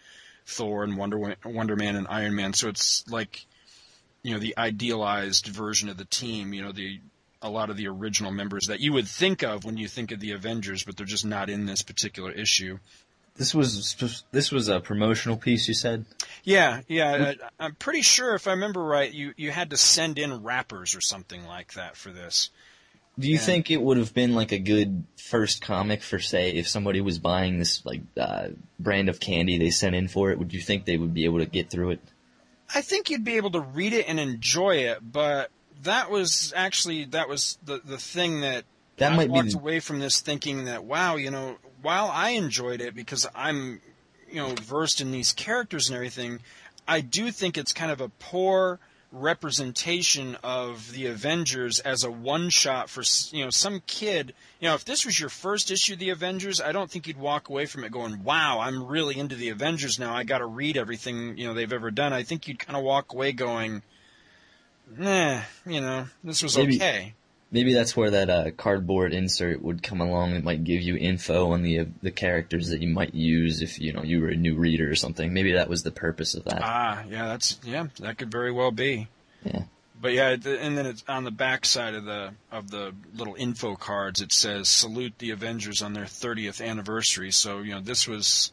Thor 0.47 0.85
and 0.85 0.97
Wonder 0.97 1.35
Wonder 1.45 1.75
Man 1.75 1.97
and 1.97 2.07
Iron 2.09 2.37
Man. 2.37 2.53
So 2.53 2.69
it's 2.69 3.05
like 3.09 3.48
you 4.29 4.35
know 4.35 4.41
the 4.41 4.55
idealized 4.59 5.47
version 5.47 5.89
of 5.89 5.97
the 5.97 6.05
team. 6.05 6.53
You 6.53 6.63
know 6.63 6.73
the 6.73 7.01
a 7.41 7.49
lot 7.49 7.71
of 7.71 7.77
the 7.77 7.87
original 7.89 8.31
members 8.33 8.67
that 8.67 8.81
you 8.81 8.93
would 8.93 9.09
think 9.09 9.43
of 9.43 9.65
when 9.65 9.77
you 9.79 9.89
think 9.89 10.11
of 10.13 10.21
the 10.21 10.33
Avengers, 10.33 10.83
but 10.85 10.97
they're 10.97 11.07
just 11.07 11.25
not 11.25 11.49
in 11.49 11.67
this 11.67 11.83
particular 11.83 12.31
issue. 12.33 12.79
This 13.37 13.55
was 13.55 13.97
this 14.33 14.51
was 14.53 14.69
a 14.69 14.81
promotional 14.81 15.37
piece. 15.37 15.67
You 15.69 15.75
said. 15.75 16.05
Yeah, 16.45 16.81
yeah. 16.89 17.35
I, 17.59 17.65
I'm 17.65 17.75
pretty 17.77 18.03
sure 18.03 18.35
if 18.35 18.47
I 18.47 18.51
remember 18.51 18.83
right, 18.83 19.11
you 19.11 19.33
you 19.37 19.51
had 19.51 19.71
to 19.71 19.77
send 19.77 20.19
in 20.19 20.43
wrappers 20.43 20.95
or 20.95 21.01
something 21.01 21.47
like 21.47 21.73
that 21.75 21.97
for 21.97 22.11
this. 22.11 22.51
Do 23.19 23.29
you 23.29 23.35
Yeah. 23.35 23.41
think 23.41 23.71
it 23.71 23.81
would 23.81 23.97
have 23.97 24.13
been 24.15 24.35
like 24.35 24.53
a 24.53 24.59
good 24.59 25.05
first 25.17 25.63
comic 25.63 26.03
for 26.03 26.19
say 26.19 26.51
if 26.51 26.69
somebody 26.69 27.01
was 27.01 27.19
buying 27.19 27.59
this 27.59 27.85
like 27.87 28.03
uh, 28.17 28.49
brand 28.79 29.09
of 29.09 29.19
candy 29.21 29.59
they 29.59 29.71
sent 29.71 29.95
in 29.97 30.09
for 30.09 30.31
it? 30.31 30.39
Would 30.39 30.53
you 30.53 30.61
think 30.61 30.85
they 30.85 30.97
would 30.97 31.15
be 31.15 31.25
able 31.25 31.39
to 31.39 31.47
get 31.47 31.71
through 31.71 31.91
it? 31.93 32.01
I 32.75 32.83
think 32.83 33.11
you'd 33.11 33.25
be 33.25 33.37
able 33.37 33.51
to 33.53 33.61
read 33.61 33.93
it 33.93 34.07
and 34.09 34.21
enjoy 34.21 34.77
it, 34.77 34.99
but 35.13 35.51
that 35.83 36.11
was 36.11 36.53
actually 36.57 37.05
that 37.07 37.29
was 37.29 37.59
the 37.65 37.81
the 37.85 37.99
thing 37.99 38.41
that 38.41 38.65
That 38.97 39.13
I 39.13 39.17
might 39.17 39.27
be 39.27 39.33
walked 39.33 39.53
the- 39.53 39.59
away 39.59 39.81
from 39.81 40.01
this 40.01 40.21
thinking 40.21 40.65
that 40.65 40.85
wow, 40.85 41.17
you 41.17 41.31
know, 41.31 41.59
while 41.83 42.11
I 42.13 42.31
enjoyed 42.31 42.81
it 42.81 42.95
because 42.95 43.27
I'm 43.35 43.81
you 44.31 44.37
know 44.43 44.55
versed 44.55 45.01
in 45.01 45.11
these 45.13 45.33
characters 45.33 45.89
and 45.89 45.95
everything, 45.97 46.41
I 46.87 47.01
do 47.01 47.31
think 47.31 47.57
it's 47.57 47.73
kind 47.73 47.91
of 47.91 48.01
a 48.01 48.09
poor 48.09 48.81
representation 49.11 50.37
of 50.43 50.93
the 50.93 51.07
Avengers 51.07 51.81
as 51.81 52.05
a 52.05 52.11
one 52.11 52.51
shot 52.51 52.91
for 52.91 53.03
you 53.35 53.45
know 53.45 53.51
some 53.51 53.83
kid. 53.87 54.35
You 54.61 54.69
know, 54.69 54.75
if 54.75 54.85
this 54.85 55.07
was 55.07 55.19
your 55.19 55.29
first 55.31 55.71
issue 55.71 55.95
of 55.95 55.99
the 55.99 56.11
Avengers, 56.11 56.61
I 56.61 56.73
don't 56.73 56.91
think 56.91 57.07
you'd 57.07 57.19
walk 57.19 57.49
away 57.49 57.67
from 57.67 57.85
it 57.85 57.93
going, 57.93 58.23
"Wow, 58.23 58.61
I'm 58.61 58.87
really 58.87 59.19
into 59.19 59.35
the 59.37 59.49
Avengers 59.49 59.99
now. 59.99 60.15
I 60.15 60.25
got 60.25 60.39
to 60.39 60.47
read 60.47 60.77
everything 60.77 61.39
you 61.39 61.47
know 61.47 61.55
they've 61.55 61.73
ever 61.73 61.91
done." 61.91 62.13
I 62.13 62.23
think 62.23 62.47
you'd 62.49 62.59
kind 62.59 62.77
of 62.77 62.85
walk 62.85 63.13
away 63.13 63.33
going, 63.33 63.83
"Nah, 64.97 65.43
you 65.67 65.81
know, 65.81 66.09
this 66.23 66.43
was 66.43 66.57
Maybe- 66.57 66.77
okay." 66.77 67.15
Maybe 67.51 67.73
that's 67.73 67.97
where 67.97 68.11
that 68.11 68.29
uh, 68.29 68.51
cardboard 68.51 69.15
insert 69.15 69.63
would 69.63 69.83
come 69.83 70.03
along. 70.03 70.33
It 70.33 70.45
might 70.45 70.65
give 70.65 70.83
you 70.83 70.97
info 70.97 71.53
on 71.53 71.63
the 71.63 71.81
uh, 71.81 71.85
the 72.03 72.11
characters 72.11 72.69
that 72.69 72.83
you 72.83 72.89
might 72.89 73.15
use 73.15 73.63
if 73.63 73.81
you 73.81 73.93
know 73.93 74.03
you 74.03 74.21
were 74.21 74.29
a 74.29 74.37
new 74.37 74.55
reader 74.55 74.91
or 74.91 74.95
something. 74.95 75.33
Maybe 75.33 75.53
that 75.53 75.69
was 75.69 75.83
the 75.83 75.91
purpose 75.91 76.35
of 76.35 76.45
that. 76.45 76.61
Ah, 76.63 77.05
yeah, 77.09 77.27
that's 77.27 77.59
yeah, 77.65 77.87
that 78.01 78.19
could 78.19 78.31
very 78.31 78.53
well 78.53 78.71
be. 78.71 79.09
Yeah. 79.45 79.63
But 80.01 80.13
yeah, 80.13 80.29
and 80.31 80.79
then 80.79 80.87
it's 80.87 81.03
on 81.09 81.25
the 81.25 81.31
back 81.31 81.65
side 81.65 81.95
of 81.95 82.05
the 82.05 82.35
of 82.53 82.71
the 82.71 82.95
little 83.15 83.35
info 83.35 83.77
cards. 83.77 84.21
It 84.21 84.33
says 84.33 84.69
"Salute 84.69 85.19
the 85.19 85.31
Avengers 85.31 85.81
on 85.81 85.95
their 85.95 86.05
30th 86.05 86.65
anniversary." 86.65 87.33
So 87.33 87.61
you 87.61 87.73
know, 87.73 87.81
this 87.81 88.07
was 88.07 88.53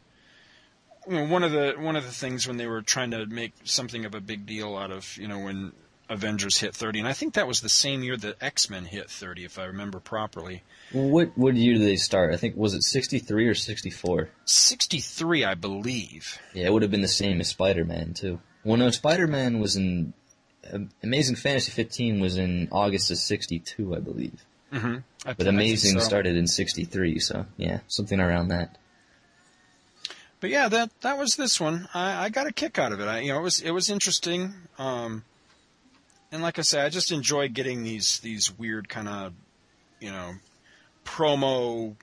you 1.07 1.15
know, 1.15 1.25
one 1.25 1.43
of 1.43 1.51
the 1.51 1.75
one 1.77 1.95
of 1.95 2.03
the 2.03 2.11
things 2.11 2.47
when 2.47 2.57
they 2.57 2.67
were 2.67 2.81
trying 2.81 3.11
to 3.11 3.25
make 3.25 3.53
something 3.63 4.05
of 4.05 4.15
a 4.15 4.21
big 4.21 4.45
deal 4.45 4.75
out 4.75 4.91
of 4.91 5.17
you 5.17 5.27
know 5.27 5.39
when 5.39 5.73
Avengers 6.09 6.59
hit 6.59 6.75
30, 6.75 6.99
and 6.99 7.07
I 7.07 7.13
think 7.13 7.33
that 7.33 7.47
was 7.47 7.61
the 7.61 7.69
same 7.69 8.03
year 8.03 8.15
that 8.17 8.41
X 8.41 8.69
Men 8.69 8.85
hit 8.85 9.09
30, 9.09 9.45
if 9.45 9.57
I 9.57 9.65
remember 9.65 9.99
properly. 9.99 10.63
What 10.91 11.31
what 11.35 11.55
year 11.55 11.73
did 11.77 11.87
they 11.87 11.95
start? 11.95 12.33
I 12.33 12.37
think 12.37 12.55
was 12.55 12.73
it 12.73 12.83
sixty 12.83 13.19
three 13.19 13.47
or 13.47 13.55
sixty 13.55 13.89
four? 13.89 14.29
63, 14.45 15.43
I 15.43 15.55
believe. 15.55 16.39
Yeah, 16.53 16.67
it 16.67 16.73
would 16.73 16.83
have 16.83 16.91
been 16.91 17.01
the 17.01 17.07
same 17.07 17.39
as 17.41 17.49
Spider 17.49 17.85
Man 17.85 18.13
too. 18.13 18.39
Well, 18.63 18.77
no, 18.77 18.89
Spider 18.91 19.27
Man 19.27 19.59
was 19.59 19.75
in 19.75 20.13
um, 20.71 20.89
Amazing 21.03 21.37
Fantasy 21.37 21.71
fifteen 21.71 22.19
was 22.19 22.37
in 22.37 22.67
August 22.71 23.09
of 23.09 23.17
sixty 23.17 23.59
two, 23.59 23.95
I 23.95 23.99
believe. 23.99 24.45
Mm-hmm. 24.71 24.97
But 25.25 25.47
Amazing 25.47 25.99
started 25.99 26.35
in 26.35 26.47
sixty 26.47 26.83
three, 26.83 27.19
so 27.19 27.45
yeah, 27.57 27.79
something 27.87 28.19
around 28.19 28.49
that. 28.49 28.77
But 30.39 30.51
yeah, 30.51 30.67
that 30.69 30.91
that 31.01 31.17
was 31.17 31.35
this 31.35 31.59
one. 31.59 31.87
I, 31.93 32.25
I 32.25 32.29
got 32.29 32.45
a 32.45 32.51
kick 32.51 32.77
out 32.77 32.91
of 32.91 32.99
it. 32.99 33.07
I, 33.07 33.19
you 33.21 33.33
know, 33.33 33.39
it 33.39 33.43
was 33.43 33.59
it 33.61 33.71
was 33.71 33.89
interesting. 33.89 34.53
Um, 34.77 35.23
and 36.35 36.43
like 36.43 36.59
I 36.59 36.63
said, 36.63 36.85
I 36.85 36.89
just 36.89 37.11
enjoy 37.11 37.47
getting 37.49 37.83
these 37.83 38.19
these 38.19 38.55
weird 38.55 38.89
kind 38.89 39.07
of, 39.07 39.33
you 39.99 40.11
know, 40.11 40.33
promo 41.03 41.95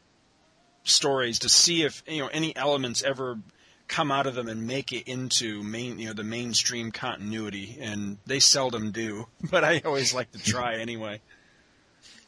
stories 0.84 1.40
to 1.40 1.48
see 1.48 1.82
if 1.82 2.02
you 2.08 2.22
know 2.22 2.28
any 2.32 2.56
elements 2.56 3.02
ever 3.02 3.38
come 3.86 4.10
out 4.10 4.26
of 4.26 4.34
them 4.34 4.48
and 4.48 4.66
make 4.66 4.92
it 4.92 5.06
into 5.06 5.62
main 5.62 5.98
you 5.98 6.06
know 6.06 6.12
the 6.12 6.24
mainstream 6.24 6.90
continuity 6.90 7.78
and 7.80 8.18
they 8.26 8.40
seldom 8.40 8.90
do 8.90 9.26
but 9.50 9.62
i 9.62 9.80
always 9.84 10.12
like 10.12 10.32
to 10.32 10.38
try 10.38 10.74
anyway 10.80 11.20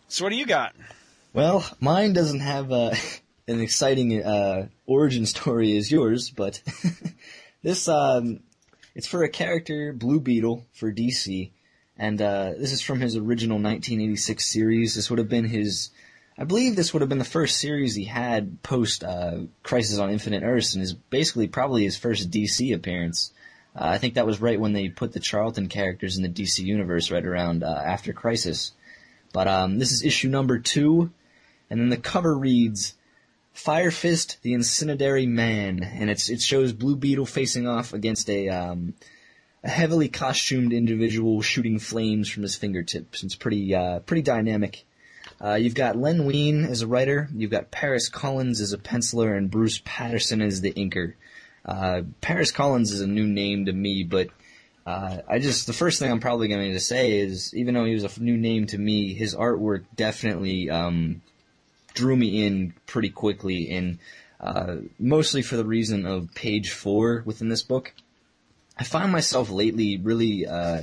So 0.08 0.24
what 0.24 0.30
do 0.30 0.36
you 0.36 0.46
got? 0.46 0.76
Well, 1.32 1.64
mine 1.80 2.12
doesn't 2.12 2.40
have 2.40 2.70
uh, 2.70 2.94
an 3.48 3.60
exciting 3.60 4.22
uh, 4.22 4.68
origin 4.86 5.26
story 5.26 5.76
as 5.76 5.90
yours, 5.90 6.30
but 6.30 6.62
this 7.62 7.88
um, 7.88 8.40
it's 8.94 9.08
for 9.08 9.24
a 9.24 9.28
character 9.28 9.92
Blue 9.92 10.20
Beetle 10.20 10.64
for 10.72 10.92
DC, 10.92 11.50
and 11.96 12.20
uh, 12.20 12.52
this 12.58 12.72
is 12.72 12.80
from 12.80 13.00
his 13.00 13.16
original 13.16 13.56
1986 13.56 14.44
series. 14.44 14.94
This 14.94 15.10
would 15.10 15.18
have 15.18 15.28
been 15.28 15.44
his, 15.44 15.90
I 16.36 16.44
believe, 16.44 16.74
this 16.74 16.92
would 16.92 17.02
have 17.02 17.08
been 17.08 17.18
the 17.18 17.24
first 17.24 17.58
series 17.58 17.94
he 17.94 18.04
had 18.04 18.62
post 18.62 19.04
uh, 19.04 19.42
Crisis 19.62 19.98
on 19.98 20.10
Infinite 20.10 20.42
Earths, 20.42 20.74
and 20.74 20.82
is 20.82 20.92
basically 20.92 21.46
probably 21.46 21.84
his 21.84 21.96
first 21.96 22.30
DC 22.30 22.74
appearance. 22.74 23.32
Uh, 23.76 23.86
I 23.86 23.98
think 23.98 24.14
that 24.14 24.26
was 24.26 24.40
right 24.40 24.58
when 24.58 24.72
they 24.72 24.88
put 24.88 25.12
the 25.12 25.20
Charlton 25.20 25.68
characters 25.68 26.16
in 26.16 26.22
the 26.22 26.28
DC 26.28 26.60
universe, 26.60 27.10
right 27.10 27.24
around 27.24 27.62
uh, 27.62 27.82
after 27.84 28.12
Crisis. 28.12 28.72
But 29.32 29.48
um, 29.48 29.78
this 29.78 29.92
is 29.92 30.04
issue 30.04 30.28
number 30.28 30.58
two, 30.58 31.10
and 31.70 31.80
then 31.80 31.88
the 31.88 31.96
cover 31.96 32.36
reads 32.36 32.94
Fire 33.52 33.92
Fist, 33.92 34.38
the 34.42 34.52
Incendiary 34.52 35.26
Man, 35.26 35.82
and 35.82 36.10
it's 36.10 36.28
it 36.28 36.40
shows 36.40 36.72
Blue 36.72 36.96
Beetle 36.96 37.26
facing 37.26 37.68
off 37.68 37.92
against 37.92 38.28
a 38.28 38.48
um, 38.48 38.94
a 39.64 39.68
heavily 39.68 40.08
costumed 40.08 40.72
individual 40.72 41.40
shooting 41.40 41.78
flames 41.78 42.28
from 42.28 42.42
his 42.42 42.54
fingertips. 42.54 43.24
It's 43.24 43.34
pretty 43.34 43.74
uh, 43.74 44.00
pretty 44.00 44.22
dynamic. 44.22 44.84
Uh, 45.40 45.54
you've 45.54 45.74
got 45.74 45.96
Len 45.96 46.26
Wein 46.26 46.64
as 46.64 46.82
a 46.82 46.86
writer, 46.86 47.28
you've 47.34 47.50
got 47.50 47.70
Paris 47.70 48.08
Collins 48.08 48.60
as 48.60 48.72
a 48.72 48.78
penciler, 48.78 49.36
and 49.36 49.50
Bruce 49.50 49.80
Patterson 49.84 50.42
as 50.42 50.60
the 50.60 50.72
inker. 50.72 51.14
Uh, 51.64 52.02
Paris 52.20 52.50
Collins 52.50 52.92
is 52.92 53.00
a 53.00 53.06
new 53.06 53.26
name 53.26 53.64
to 53.64 53.72
me, 53.72 54.04
but 54.04 54.28
uh, 54.86 55.18
I 55.26 55.38
just 55.38 55.66
the 55.66 55.72
first 55.72 55.98
thing 55.98 56.10
I'm 56.10 56.20
probably 56.20 56.48
going 56.48 56.72
to 56.72 56.80
say 56.80 57.18
is 57.18 57.54
even 57.54 57.74
though 57.74 57.86
he 57.86 57.94
was 57.94 58.04
a 58.04 58.22
new 58.22 58.36
name 58.36 58.66
to 58.68 58.78
me, 58.78 59.14
his 59.14 59.34
artwork 59.34 59.84
definitely 59.96 60.68
um, 60.68 61.22
drew 61.94 62.16
me 62.16 62.44
in 62.46 62.74
pretty 62.86 63.08
quickly, 63.08 63.70
and 63.70 63.98
uh, 64.40 64.76
mostly 64.98 65.40
for 65.40 65.56
the 65.56 65.64
reason 65.64 66.04
of 66.04 66.34
page 66.34 66.70
four 66.70 67.22
within 67.24 67.48
this 67.48 67.62
book. 67.62 67.94
I 68.76 68.84
find 68.84 69.12
myself 69.12 69.50
lately 69.50 69.98
really. 69.98 70.46
Uh, 70.46 70.82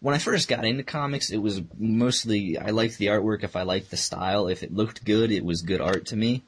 when 0.00 0.14
I 0.14 0.18
first 0.18 0.48
got 0.48 0.64
into 0.64 0.82
comics, 0.82 1.30
it 1.30 1.38
was 1.38 1.62
mostly 1.78 2.58
I 2.58 2.70
liked 2.70 2.98
the 2.98 3.06
artwork 3.06 3.42
if 3.42 3.56
I 3.56 3.62
liked 3.62 3.90
the 3.90 3.96
style. 3.96 4.46
If 4.48 4.62
it 4.62 4.74
looked 4.74 5.04
good, 5.04 5.32
it 5.32 5.44
was 5.44 5.62
good 5.62 5.80
art 5.80 6.06
to 6.06 6.16
me. 6.16 6.42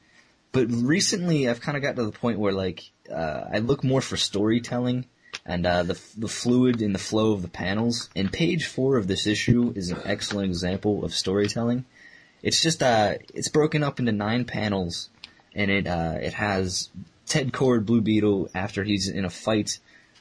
But 0.51 0.67
recently, 0.69 1.47
I've 1.47 1.61
kind 1.61 1.75
of 1.77 1.83
got 1.83 1.95
to 1.95 2.05
the 2.05 2.11
point 2.11 2.39
where 2.39 2.53
like 2.53 2.83
uh, 3.11 3.45
I 3.51 3.59
look 3.59 3.83
more 3.83 4.01
for 4.01 4.17
storytelling 4.17 5.05
and 5.45 5.65
uh, 5.65 5.83
the 5.83 5.99
the 6.17 6.27
fluid 6.27 6.81
and 6.81 6.93
the 6.93 6.99
flow 6.99 7.33
of 7.33 7.41
the 7.41 7.49
panels. 7.49 8.09
And 8.15 8.31
page 8.31 8.65
four 8.65 8.97
of 8.97 9.07
this 9.07 9.27
issue 9.27 9.73
is 9.75 9.89
an 9.89 10.01
excellent 10.05 10.49
example 10.49 11.03
of 11.03 11.13
storytelling. 11.13 11.85
It's 12.41 12.61
just 12.61 12.81
uh, 12.81 13.15
it's 13.33 13.49
broken 13.49 13.83
up 13.83 13.99
into 13.99 14.11
nine 14.11 14.45
panels, 14.45 15.09
and 15.53 15.69
it 15.69 15.87
uh, 15.87 16.17
it 16.21 16.33
has 16.33 16.89
Ted 17.25 17.51
Kord 17.51 17.85
Blue 17.85 18.01
Beetle 18.01 18.49
after 18.55 18.83
he's 18.83 19.07
in 19.07 19.25
a 19.25 19.29
fight 19.29 19.79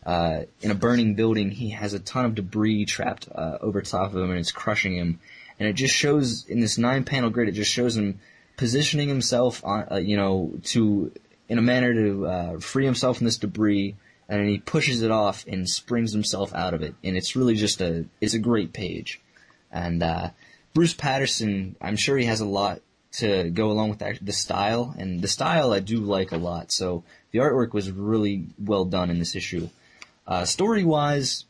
uh, 0.09 0.47
in 0.63 0.71
a 0.71 0.75
burning 0.75 1.15
building. 1.15 1.51
He 1.51 1.69
has 1.69 1.93
a 1.93 1.99
ton 1.99 2.25
of 2.25 2.35
debris 2.35 2.87
trapped 2.87 3.29
uh, 3.31 3.59
over 3.61 3.83
top 3.83 4.15
of 4.15 4.17
him, 4.17 4.31
and 4.31 4.41
it's 4.41 4.53
crushing 4.53 4.97
him. 4.97 5.21
And 5.61 5.69
it 5.69 5.75
just 5.75 5.95
shows 5.95 6.47
in 6.49 6.61
this 6.61 6.79
nine 6.79 7.05
panel 7.05 7.29
grid. 7.29 7.51
It 7.51 7.53
just 7.53 7.71
shows 7.71 7.95
him 7.95 8.19
positioning 8.57 9.09
himself 9.09 9.63
on, 9.67 9.87
uh, 9.93 9.97
you 9.97 10.17
know, 10.17 10.55
to 10.65 11.13
in 11.51 11.59
a 11.59 11.63
manner 11.63 11.93
to 11.93 12.27
uh, 12.27 12.59
free 12.59 12.87
himself 12.87 13.19
from 13.19 13.27
this 13.27 13.37
debris, 13.37 13.97
and 14.31 14.49
he 14.49 14.57
pushes 14.57 15.03
it 15.03 15.11
off 15.11 15.47
and 15.47 15.69
springs 15.69 16.15
himself 16.15 16.55
out 16.55 16.73
of 16.73 16.81
it. 16.81 16.95
And 17.05 17.15
it's 17.15 17.37
really 17.37 17.55
just 17.55 17.83
a 17.83 18.07
it's 18.19 18.33
a 18.33 18.39
great 18.39 18.73
page. 18.73 19.21
And 19.71 20.03
uh, 20.03 20.31
Bruce 20.73 20.95
Patterson, 20.95 21.77
I'm 21.83 21.97
sure 21.97 22.17
he 22.17 22.25
has 22.25 22.41
a 22.41 22.47
lot 22.47 22.81
to 23.19 23.51
go 23.51 23.71
along 23.71 23.91
with 23.91 23.99
that 23.99 24.25
the 24.25 24.33
style, 24.33 24.95
and 24.97 25.21
the 25.21 25.29
style 25.29 25.71
I 25.71 25.81
do 25.81 25.99
like 25.99 26.33
a 26.33 26.39
lot. 26.39 26.73
So 26.73 27.05
the 27.31 27.41
artwork 27.41 27.75
was 27.75 27.91
really 27.91 28.47
well 28.59 28.87
done 28.87 29.11
in 29.11 29.19
this 29.19 29.37
issue. 29.37 29.69
Uh, 30.29 30.45
story 30.45 30.85
wise, 30.85 31.47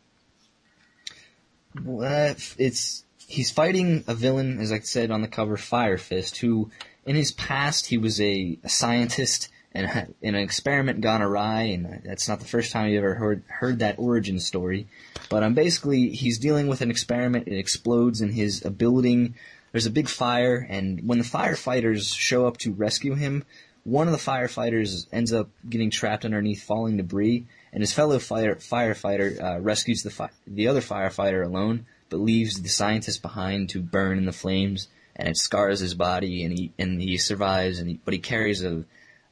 it's 1.85 3.05
he's 3.27 3.51
fighting 3.51 4.05
a 4.07 4.15
villain, 4.15 4.61
as 4.61 4.71
I 4.71 4.79
said 4.79 5.11
on 5.11 5.21
the 5.21 5.27
cover, 5.27 5.57
Fire 5.57 5.99
Fist, 5.99 6.39
who 6.39 6.71
in 7.05 7.17
his 7.17 7.33
past 7.33 7.87
he 7.87 7.99
was 7.99 8.21
a, 8.21 8.57
a 8.63 8.69
scientist 8.69 9.49
and 9.73 10.15
in 10.23 10.37
an 10.37 10.41
experiment 10.41 11.01
gone 11.01 11.23
awry, 11.23 11.63
and 11.63 12.03
that's 12.05 12.29
not 12.29 12.39
the 12.39 12.47
first 12.47 12.71
time 12.71 12.89
you 12.89 12.99
ever 12.99 13.15
heard 13.15 13.43
heard 13.49 13.81
that 13.81 13.99
origin 13.99 14.39
story. 14.39 14.87
But 15.29 15.43
um, 15.43 15.55
basically, 15.55 16.11
he's 16.11 16.39
dealing 16.39 16.69
with 16.69 16.81
an 16.81 16.91
experiment. 16.91 17.49
It 17.49 17.59
explodes 17.59 18.21
in 18.21 18.31
his 18.31 18.61
building. 18.61 19.35
There's 19.73 19.87
a 19.87 19.91
big 19.91 20.09
fire, 20.09 20.65
and 20.71 21.07
when 21.07 21.19
the 21.19 21.25
firefighters 21.25 22.17
show 22.17 22.47
up 22.47 22.59
to 22.59 22.73
rescue 22.73 23.15
him, 23.15 23.45
one 23.83 24.07
of 24.07 24.13
the 24.13 24.19
firefighters 24.19 25.07
ends 25.13 25.33
up 25.33 25.49
getting 25.69 25.91
trapped 25.91 26.25
underneath 26.25 26.63
falling 26.63 26.97
debris, 26.97 27.47
and 27.73 27.83
his 27.83 27.93
fellow 27.93 28.19
fire, 28.19 28.57
firefighter 28.57 29.43
uh, 29.43 29.61
rescues 29.61 30.03
the 30.03 30.11
fi- 30.11 30.31
the 30.47 30.69
other 30.69 30.81
firefighter 30.81 31.45
alone, 31.45 31.87
but 32.09 32.19
leaves 32.19 32.61
the 32.61 32.69
scientist 32.69 33.23
behind 33.23 33.69
to 33.71 33.81
burn 33.81 34.19
in 34.19 34.25
the 34.25 34.33
flames, 34.33 34.89
and 35.17 35.29
it 35.29 35.37
scars 35.37 35.81
his 35.81 35.95
body, 35.95 36.45
and 36.45 36.59
he 36.59 36.73
and 36.79 37.01
he 37.01 37.19
survives, 37.19 37.79
and 37.79 37.91
he, 37.91 38.01
but 38.05 38.15
he 38.15 38.21
carries 38.21 38.63
a 38.63 38.85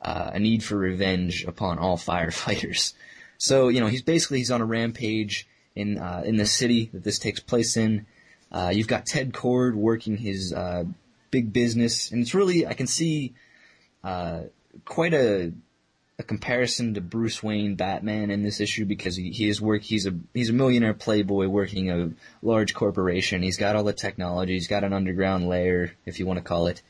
uh, 0.02 0.30
a 0.34 0.38
need 0.38 0.62
for 0.62 0.76
revenge 0.76 1.44
upon 1.44 1.78
all 1.78 1.96
firefighters. 1.96 2.92
So 3.38 3.68
you 3.68 3.80
know 3.80 3.86
he's 3.86 4.02
basically 4.02 4.38
he's 4.38 4.50
on 4.50 4.60
a 4.60 4.66
rampage 4.66 5.46
in 5.74 5.98
uh, 5.98 6.22
in 6.24 6.36
the 6.36 6.46
city 6.46 6.90
that 6.92 7.04
this 7.04 7.18
takes 7.18 7.40
place 7.40 7.76
in. 7.76 8.06
Uh, 8.50 8.70
you've 8.72 8.88
got 8.88 9.06
Ted 9.06 9.32
Kord 9.32 9.74
working 9.74 10.16
his 10.16 10.52
uh, 10.52 10.84
big 11.30 11.52
business, 11.52 12.10
and 12.10 12.22
it's 12.22 12.34
really 12.34 12.66
I 12.66 12.74
can 12.74 12.86
see 12.86 13.34
uh, 14.04 14.42
quite 14.84 15.14
a 15.14 15.52
a 16.18 16.22
comparison 16.22 16.94
to 16.94 17.00
Bruce 17.00 17.42
Wayne 17.42 17.74
Batman 17.74 18.30
in 18.30 18.42
this 18.42 18.60
issue 18.60 18.86
because 18.86 19.16
he, 19.16 19.30
he 19.30 19.48
is 19.48 19.60
work 19.60 19.82
he's 19.82 20.06
a 20.06 20.14
he's 20.32 20.48
a 20.48 20.54
millionaire 20.54 20.94
playboy 20.94 21.46
working 21.46 21.90
a 21.90 22.10
large 22.42 22.74
corporation. 22.74 23.42
He's 23.42 23.58
got 23.58 23.76
all 23.76 23.84
the 23.84 23.92
technology. 23.92 24.54
He's 24.54 24.68
got 24.68 24.84
an 24.84 24.94
underground 24.94 25.46
lair, 25.46 25.92
if 26.06 26.18
you 26.18 26.26
want 26.26 26.38
to 26.38 26.44
call 26.44 26.68
it. 26.68 26.80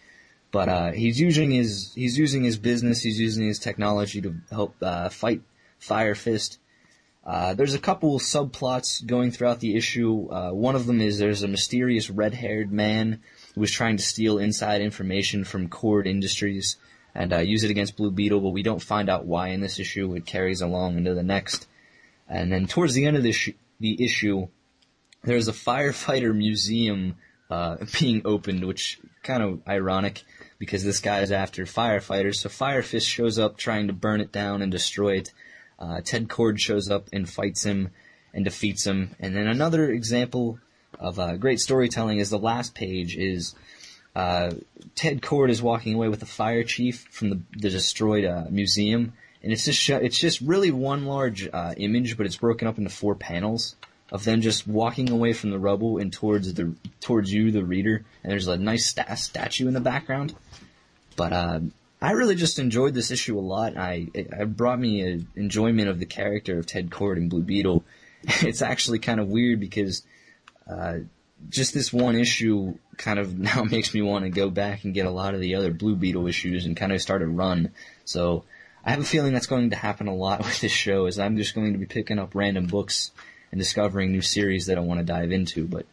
But 0.53 0.69
uh, 0.69 0.93
he's 0.93 1.21
using 1.21 1.51
his 1.51 1.93
he's 1.95 2.17
using 2.17 2.45
his 2.45 2.57
business. 2.57 3.01
He's 3.01 3.19
using 3.19 3.47
his 3.47 3.59
technology 3.59 4.21
to 4.23 4.37
help 4.51 4.77
uh, 4.81 5.09
fight 5.09 5.43
Fire 5.81 6.15
Fist. 6.15 6.59
Uh, 7.25 7.55
there's 7.55 7.75
a 7.75 7.81
couple 7.81 8.21
subplots 8.21 9.05
going 9.05 9.33
throughout 9.33 9.59
the 9.59 9.75
issue. 9.75 10.29
Uh, 10.31 10.53
one 10.53 10.77
of 10.77 10.87
them 10.87 11.01
is 11.01 11.19
there's 11.19 11.43
a 11.43 11.49
mysterious 11.49 12.09
red-haired 12.09 12.71
man 12.71 13.21
who 13.57 13.61
was 13.61 13.73
trying 13.73 13.97
to 13.97 14.03
steal 14.05 14.39
inside 14.39 14.81
information 14.81 15.43
from 15.43 15.69
Kord 15.69 16.07
Industries 16.07 16.77
and 17.17 17.33
uh, 17.33 17.39
use 17.39 17.65
it 17.65 17.71
against 17.71 17.97
Blue 17.97 18.11
Beetle, 18.11 18.41
but 18.41 18.51
we 18.51 18.63
don't 18.63 18.83
find 18.83 19.09
out 19.09 19.25
why 19.25 19.49
in 19.49 19.63
this 19.63 19.81
issue. 19.81 20.15
It 20.15 20.27
carries 20.27 20.61
along 20.61 20.99
into 20.99 21.15
the 21.15 21.23
next. 21.23 21.67
And 22.29 22.53
then 22.53 22.67
towards 22.67 22.93
the 22.93 23.07
end 23.07 23.17
of 23.17 23.35
sh- 23.35 23.51
the 23.81 24.05
issue, 24.05 24.49
there's 25.25 25.49
a 25.49 25.53
firefighter 25.53 26.37
museum 26.37 27.17
uh, 27.49 27.79
being 28.01 28.21
opened, 28.27 28.67
which 28.67 29.01
kind 29.23 29.43
of 29.43 29.63
ironic 29.67 30.25
because 30.59 30.85
this 30.85 31.01
guy 31.01 31.21
is 31.21 31.33
after 31.33 31.65
firefighters. 31.65 32.37
So 32.37 32.51
Firefist 32.51 33.09
shows 33.09 33.39
up 33.39 33.57
trying 33.57 33.87
to 33.87 33.95
burn 33.95 34.21
it 34.21 34.31
down 34.31 34.61
and 34.61 34.71
destroy 34.71 35.17
it. 35.17 35.33
Uh, 35.79 36.03
Ted 36.05 36.29
Kord 36.29 36.59
shows 36.59 36.91
up 36.91 37.09
and 37.15 37.29
fights 37.29 37.65
him 37.65 37.91
and 38.35 38.45
defeats 38.45 38.87
him. 38.87 39.17
And 39.19 39.35
then 39.35 39.47
another 39.47 39.91
example 39.91 40.59
of 40.99 41.19
uh, 41.19 41.37
great 41.37 41.61
storytelling 41.61 42.19
is 42.19 42.29
the 42.29 42.39
last 42.39 42.75
page 42.75 43.17
is 43.17 43.55
uh, 44.17 44.55
Ted 44.95 45.21
Kord 45.21 45.51
is 45.51 45.61
walking 45.61 45.95
away 45.95 46.09
with 46.09 46.21
the 46.21 46.27
fire 46.27 46.65
chief 46.65 47.07
from 47.11 47.29
the, 47.29 47.41
the 47.53 47.69
destroyed 47.69 48.25
uh, 48.25 48.45
museum, 48.49 49.13
and 49.43 49.53
it's 49.53 49.67
just 49.67 49.89
it's 49.91 50.19
just 50.19 50.41
really 50.41 50.71
one 50.71 51.05
large 51.05 51.47
uh, 51.53 51.75
image, 51.77 52.17
but 52.17 52.25
it's 52.25 52.37
broken 52.37 52.67
up 52.67 52.79
into 52.79 52.89
four 52.89 53.15
panels 53.15 53.77
of 54.11 54.25
them 54.25 54.41
just 54.41 54.67
walking 54.67 55.11
away 55.11 55.35
from 55.35 55.51
the 55.51 55.59
rubble 55.59 55.99
and 55.99 56.13
towards 56.13 56.55
the 56.55 56.75
towards 57.01 57.31
you, 57.31 57.51
the 57.51 57.63
reader. 57.63 58.05
And 58.23 58.33
there's 58.33 58.49
a 58.49 58.57
nice 58.57 58.87
sta- 58.87 59.17
statue 59.17 59.69
in 59.69 59.75
the 59.75 59.81
background. 59.81 60.35
But 61.15 61.33
uh, 61.35 61.61
I 62.01 62.13
really 62.13 62.37
just 62.37 62.59
enjoyed 62.59 62.95
this 62.95 63.11
issue 63.11 63.39
a 63.39 63.41
lot. 63.41 63.77
I 63.77 64.09
it, 64.15 64.29
it 64.33 64.57
brought 64.57 64.81
me 64.81 65.03
an 65.03 65.29
enjoyment 65.37 65.89
of 65.89 65.99
the 65.99 66.07
character 66.07 66.59
of 66.59 66.65
Ted 66.65 66.89
Kord 66.89 67.19
and 67.19 67.29
Blue 67.29 67.43
Beetle. 67.43 67.85
It's 68.43 68.63
actually 68.63 68.99
kind 68.99 69.21
of 69.21 69.29
weird 69.29 69.61
because 69.61 70.03
uh, 70.69 71.01
just 71.49 71.75
this 71.75 71.93
one 71.93 72.17
issue 72.17 72.77
kind 72.97 73.19
of 73.19 73.39
now 73.39 73.65
makes 73.65 73.95
me 73.95 74.03
want 74.03 74.25
to 74.25 74.31
go 74.31 74.51
back 74.51 74.85
and 74.85 74.95
get 74.95 75.07
a 75.07 75.11
lot 75.11 75.35
of 75.35 75.41
the 75.41 75.55
other 75.55 75.71
Blue 75.71 75.97
Beetle 75.97 76.27
issues 76.27 76.67
and 76.67 76.77
kind 76.77 76.93
of 76.93 77.01
start 77.01 77.23
a 77.23 77.27
run. 77.27 77.73
So 78.05 78.45
I 78.85 78.91
have 78.91 79.01
a 79.01 79.05
feeling 79.05 79.33
that's 79.33 79.47
going 79.47 79.71
to 79.71 79.77
happen 79.77 80.07
a 80.07 80.15
lot 80.15 80.39
with 80.45 80.61
this 80.61 80.73
show, 80.73 81.07
is 81.07 81.19
I'm 81.19 81.37
just 81.37 81.55
going 81.55 81.73
to 81.73 81.79
be 81.79 81.87
picking 81.87 82.19
up 82.19 82.35
random 82.35 82.67
books 82.67 83.11
and 83.51 83.61
discovering 83.61 84.13
new 84.13 84.23
series 84.23 84.67
that 84.67 84.79
I 84.79 84.81
want 84.81 85.01
to 85.01 85.05
dive 85.05 85.33
into. 85.33 85.67
But 85.67 85.87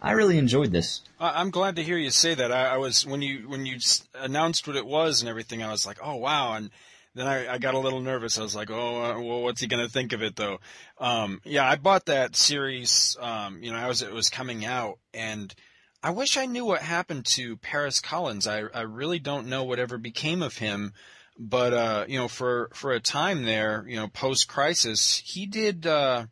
I 0.00 0.12
really 0.12 0.38
enjoyed 0.38 0.72
this. 0.72 1.02
I'm 1.18 1.50
glad 1.50 1.76
to 1.76 1.82
hear 1.82 1.98
you 1.98 2.10
say 2.10 2.34
that. 2.34 2.52
I, 2.52 2.74
I 2.74 2.76
was 2.76 3.06
when 3.06 3.22
you 3.22 3.48
when 3.48 3.66
you 3.66 3.78
announced 4.14 4.66
what 4.66 4.76
it 4.76 4.86
was 4.86 5.20
and 5.20 5.28
everything. 5.28 5.62
I 5.62 5.70
was 5.70 5.86
like, 5.86 5.98
oh 6.02 6.16
wow, 6.16 6.54
and 6.54 6.70
then 7.16 7.26
I, 7.26 7.54
I 7.54 7.58
got 7.58 7.74
a 7.74 7.78
little 7.78 8.00
nervous. 8.00 8.38
I 8.38 8.42
was 8.42 8.54
like, 8.54 8.70
oh, 8.70 9.02
uh, 9.02 9.20
well, 9.20 9.42
what's 9.42 9.60
he 9.60 9.66
going 9.66 9.84
to 9.84 9.92
think 9.92 10.12
of 10.12 10.22
it 10.22 10.36
though? 10.36 10.58
Um, 10.98 11.40
yeah, 11.44 11.68
I 11.68 11.76
bought 11.76 12.06
that 12.06 12.36
series, 12.36 13.16
um, 13.20 13.62
you 13.62 13.72
know, 13.72 13.78
as 13.78 14.02
it 14.02 14.12
was 14.12 14.28
coming 14.28 14.64
out 14.64 14.98
and 15.12 15.54
I 16.02 16.10
wish 16.10 16.36
I 16.36 16.46
knew 16.46 16.64
what 16.64 16.82
happened 16.82 17.26
to 17.34 17.56
Paris 17.56 17.98
Collins. 17.98 18.46
I 18.46 18.60
I 18.72 18.82
really 18.82 19.18
don't 19.18 19.48
know 19.48 19.64
whatever 19.64 19.98
became 19.98 20.40
of 20.40 20.58
him. 20.58 20.92
But 21.38 21.72
uh, 21.72 22.04
you 22.06 22.18
know, 22.18 22.28
for 22.28 22.70
for 22.74 22.92
a 22.92 23.00
time 23.00 23.42
there, 23.42 23.84
you 23.88 23.96
know, 23.96 24.06
post 24.06 24.46
crisis, 24.46 25.20
he 25.24 25.46
did 25.46 25.86
uh, 25.86 26.26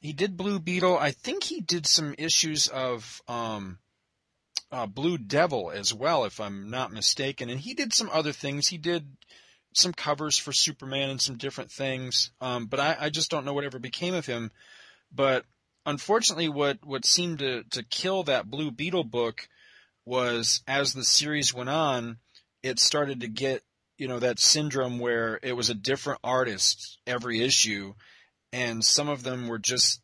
he 0.00 0.12
did 0.12 0.36
Blue 0.36 0.58
Beetle. 0.58 0.98
I 0.98 1.10
think 1.10 1.44
he 1.44 1.60
did 1.60 1.86
some 1.86 2.14
issues 2.18 2.66
of 2.68 3.20
um, 3.28 3.78
uh, 4.72 4.86
Blue 4.86 5.18
Devil 5.18 5.70
as 5.70 5.92
well, 5.92 6.24
if 6.24 6.40
I'm 6.40 6.70
not 6.70 6.92
mistaken. 6.92 7.50
And 7.50 7.60
he 7.60 7.74
did 7.74 7.92
some 7.92 8.08
other 8.12 8.32
things. 8.32 8.68
He 8.68 8.78
did 8.78 9.06
some 9.74 9.92
covers 9.92 10.36
for 10.36 10.52
Superman 10.52 11.10
and 11.10 11.20
some 11.20 11.36
different 11.36 11.70
things. 11.70 12.30
Um, 12.40 12.66
but 12.66 12.80
I, 12.80 12.96
I 13.00 13.10
just 13.10 13.30
don't 13.30 13.44
know 13.44 13.54
whatever 13.54 13.78
became 13.78 14.14
of 14.14 14.26
him. 14.26 14.50
But 15.12 15.44
unfortunately, 15.86 16.48
what 16.48 16.78
what 16.84 17.04
seemed 17.04 17.40
to 17.40 17.64
to 17.70 17.82
kill 17.82 18.24
that 18.24 18.50
Blue 18.50 18.70
Beetle 18.70 19.04
book 19.04 19.48
was 20.04 20.62
as 20.66 20.92
the 20.92 21.04
series 21.04 21.54
went 21.54 21.68
on, 21.68 22.18
it 22.62 22.78
started 22.78 23.20
to 23.20 23.28
get 23.28 23.62
you 23.98 24.08
know 24.08 24.18
that 24.18 24.38
syndrome 24.38 24.98
where 24.98 25.38
it 25.42 25.52
was 25.52 25.70
a 25.70 25.74
different 25.74 26.20
artist 26.24 26.98
every 27.06 27.42
issue, 27.42 27.94
and 28.52 28.84
some 28.84 29.08
of 29.08 29.22
them 29.22 29.48
were 29.48 29.58
just 29.58 30.00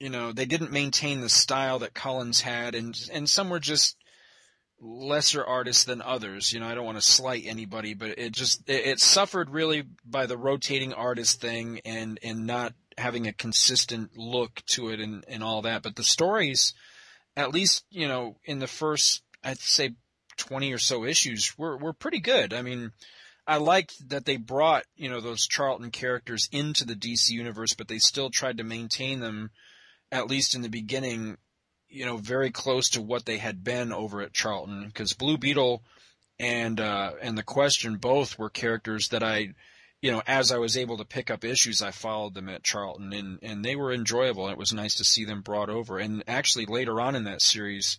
you 0.00 0.10
know 0.10 0.32
they 0.32 0.46
didn't 0.46 0.72
maintain 0.72 1.20
the 1.20 1.28
style 1.28 1.78
that 1.80 1.94
Collins 1.94 2.40
had, 2.40 2.74
and 2.74 2.98
and 3.12 3.28
some 3.28 3.48
were 3.48 3.60
just 3.60 3.96
lesser 4.84 5.44
artists 5.44 5.84
than 5.84 6.02
others. 6.02 6.52
You 6.52 6.60
know, 6.60 6.68
I 6.68 6.74
don't 6.74 6.84
want 6.84 6.98
to 6.98 7.02
slight 7.02 7.44
anybody, 7.46 7.94
but 7.94 8.18
it 8.18 8.32
just 8.32 8.68
it, 8.68 8.86
it 8.86 9.00
suffered 9.00 9.50
really 9.50 9.84
by 10.04 10.26
the 10.26 10.36
rotating 10.36 10.92
artist 10.92 11.40
thing 11.40 11.80
and 11.84 12.20
and 12.22 12.46
not 12.46 12.74
having 12.98 13.26
a 13.26 13.32
consistent 13.32 14.16
look 14.16 14.62
to 14.66 14.90
it 14.90 15.00
and, 15.00 15.24
and 15.26 15.42
all 15.42 15.62
that. 15.62 15.82
But 15.82 15.96
the 15.96 16.04
stories, 16.04 16.74
at 17.36 17.52
least, 17.52 17.84
you 17.90 18.06
know, 18.06 18.36
in 18.44 18.58
the 18.58 18.66
first, 18.66 19.22
I'd 19.42 19.58
say 19.58 19.94
20 20.36 20.72
or 20.72 20.78
so 20.78 21.04
issues 21.04 21.56
were, 21.58 21.76
were 21.76 21.92
pretty 21.92 22.20
good. 22.20 22.52
I 22.52 22.62
mean, 22.62 22.92
I 23.46 23.56
liked 23.56 24.08
that 24.08 24.24
they 24.24 24.36
brought, 24.36 24.84
you 24.96 25.10
know, 25.10 25.20
those 25.20 25.46
Charlton 25.46 25.90
characters 25.90 26.48
into 26.50 26.84
the 26.84 26.94
DC 26.94 27.30
universe, 27.30 27.74
but 27.74 27.88
they 27.88 27.98
still 27.98 28.30
tried 28.30 28.58
to 28.58 28.64
maintain 28.64 29.20
them, 29.20 29.50
at 30.10 30.28
least 30.28 30.54
in 30.54 30.62
the 30.62 30.68
beginning, 30.68 31.36
you 31.94 32.04
know, 32.04 32.16
very 32.16 32.50
close 32.50 32.90
to 32.90 33.02
what 33.02 33.24
they 33.24 33.38
had 33.38 33.62
been 33.62 33.92
over 33.92 34.20
at 34.20 34.32
Charlton. 34.32 34.86
Because 34.86 35.12
Blue 35.12 35.38
Beetle 35.38 35.82
and, 36.38 36.80
uh, 36.80 37.12
and 37.22 37.38
The 37.38 37.42
Question 37.42 37.96
both 37.96 38.38
were 38.38 38.50
characters 38.50 39.08
that 39.08 39.22
I, 39.22 39.54
you 40.02 40.12
know, 40.12 40.22
as 40.26 40.52
I 40.52 40.58
was 40.58 40.76
able 40.76 40.98
to 40.98 41.04
pick 41.04 41.30
up 41.30 41.44
issues, 41.44 41.80
I 41.80 41.90
followed 41.90 42.34
them 42.34 42.50
at 42.50 42.62
Charlton, 42.62 43.12
and 43.14 43.38
and 43.42 43.64
they 43.64 43.74
were 43.74 43.90
enjoyable. 43.90 44.44
and 44.44 44.52
It 44.52 44.58
was 44.58 44.72
nice 44.72 44.96
to 44.96 45.04
see 45.04 45.24
them 45.24 45.40
brought 45.40 45.70
over. 45.70 45.98
And 45.98 46.22
actually, 46.28 46.66
later 46.66 47.00
on 47.00 47.16
in 47.16 47.24
that 47.24 47.40
series, 47.40 47.98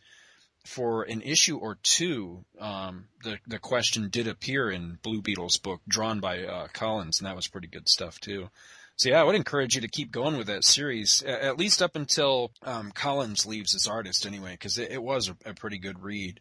for 0.65 1.03
an 1.03 1.21
issue 1.21 1.58
or 1.58 1.79
two, 1.81 2.45
um, 2.60 3.05
the 3.23 3.39
the 3.47 3.58
question 3.58 4.10
did 4.10 4.27
appear 4.27 4.69
in 4.69 4.99
Blue 5.01 5.21
Beetle's 5.21 5.58
book, 5.58 5.81
drawn 5.88 6.19
by 6.19 6.43
uh, 6.43 6.67
Collins, 6.73 7.19
and 7.19 7.27
that 7.27 7.36
was 7.36 7.47
pretty 7.47 7.67
good 7.67 7.89
stuff 7.89 8.19
too. 8.19 8.49
So 8.97 9.10
yeah, 9.10 9.19
I 9.19 9.23
would 9.23 9.36
encourage 9.36 9.75
you 9.75 9.81
to 9.81 9.88
keep 9.88 10.12
going 10.12 10.38
with 10.38 10.47
that 10.47 10.63
series, 10.63 11.21
at 11.23 11.58
least 11.58 11.81
up 11.81 11.95
until 11.95 12.51
um, 12.63 12.91
Collins 12.91 13.45
leaves 13.45 13.75
as 13.75 13.88
artist, 13.88 14.25
anyway, 14.25 14.51
because 14.51 14.77
it, 14.77 14.91
it, 14.91 15.03
was 15.03 15.29
a, 15.29 15.49
a 15.49 15.53
pretty 15.53 15.77
good 15.77 16.01
read 16.01 16.39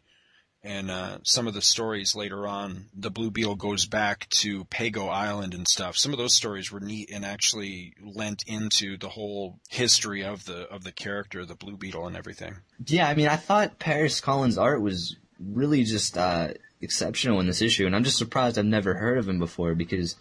and 0.65 0.89
uh, 0.89 1.19
some 1.21 1.45
of 1.45 1.53
the 1.53 1.61
stories 1.61 2.15
later 2.15 2.47
on, 2.47 2.87
the 2.95 3.11
Blue 3.11 3.29
Beetle 3.29 3.55
goes 3.55 3.85
back 3.85 4.27
to 4.29 4.65
Pago 4.65 5.05
Island 5.05 5.53
and 5.53 5.67
stuff. 5.67 5.95
Some 5.95 6.11
of 6.11 6.17
those 6.17 6.33
stories 6.33 6.71
were 6.71 6.79
neat 6.79 7.11
and 7.13 7.23
actually 7.23 7.93
lent 8.03 8.43
into 8.47 8.97
the 8.97 9.09
whole 9.09 9.59
history 9.69 10.23
of 10.23 10.43
the 10.45 10.67
of 10.69 10.83
the 10.83 10.91
character, 10.91 11.45
the 11.45 11.53
Blue 11.53 11.77
Beetle, 11.77 12.07
and 12.07 12.17
everything. 12.17 12.55
Yeah, 12.83 13.07
I 13.07 13.13
mean, 13.13 13.27
I 13.27 13.35
thought 13.35 13.77
Paris 13.77 14.19
Collins' 14.19 14.57
art 14.57 14.81
was 14.81 15.17
really 15.39 15.83
just 15.83 16.17
uh, 16.17 16.49
exceptional 16.81 17.39
in 17.39 17.45
this 17.45 17.61
issue, 17.61 17.85
and 17.85 17.95
I'm 17.95 18.03
just 18.03 18.17
surprised 18.17 18.57
I've 18.57 18.65
never 18.65 18.95
heard 18.95 19.19
of 19.19 19.29
him 19.29 19.37
before 19.37 19.75
because, 19.75 20.15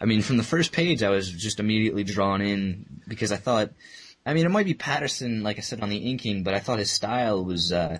I 0.00 0.06
mean, 0.06 0.22
from 0.22 0.36
the 0.36 0.42
first 0.42 0.72
page, 0.72 1.02
I 1.02 1.10
was 1.10 1.30
just 1.30 1.60
immediately 1.60 2.04
drawn 2.04 2.40
in 2.40 3.02
because 3.06 3.32
I 3.32 3.36
thought, 3.36 3.70
I 4.24 4.34
mean, 4.34 4.46
it 4.46 4.50
might 4.50 4.66
be 4.66 4.74
Patterson, 4.74 5.42
like 5.42 5.58
I 5.58 5.60
said, 5.60 5.82
on 5.82 5.90
the 5.90 5.98
inking, 5.98 6.42
but 6.42 6.54
I 6.54 6.58
thought 6.60 6.78
his 6.78 6.90
style 6.90 7.44
was. 7.44 7.72
Uh, 7.72 7.98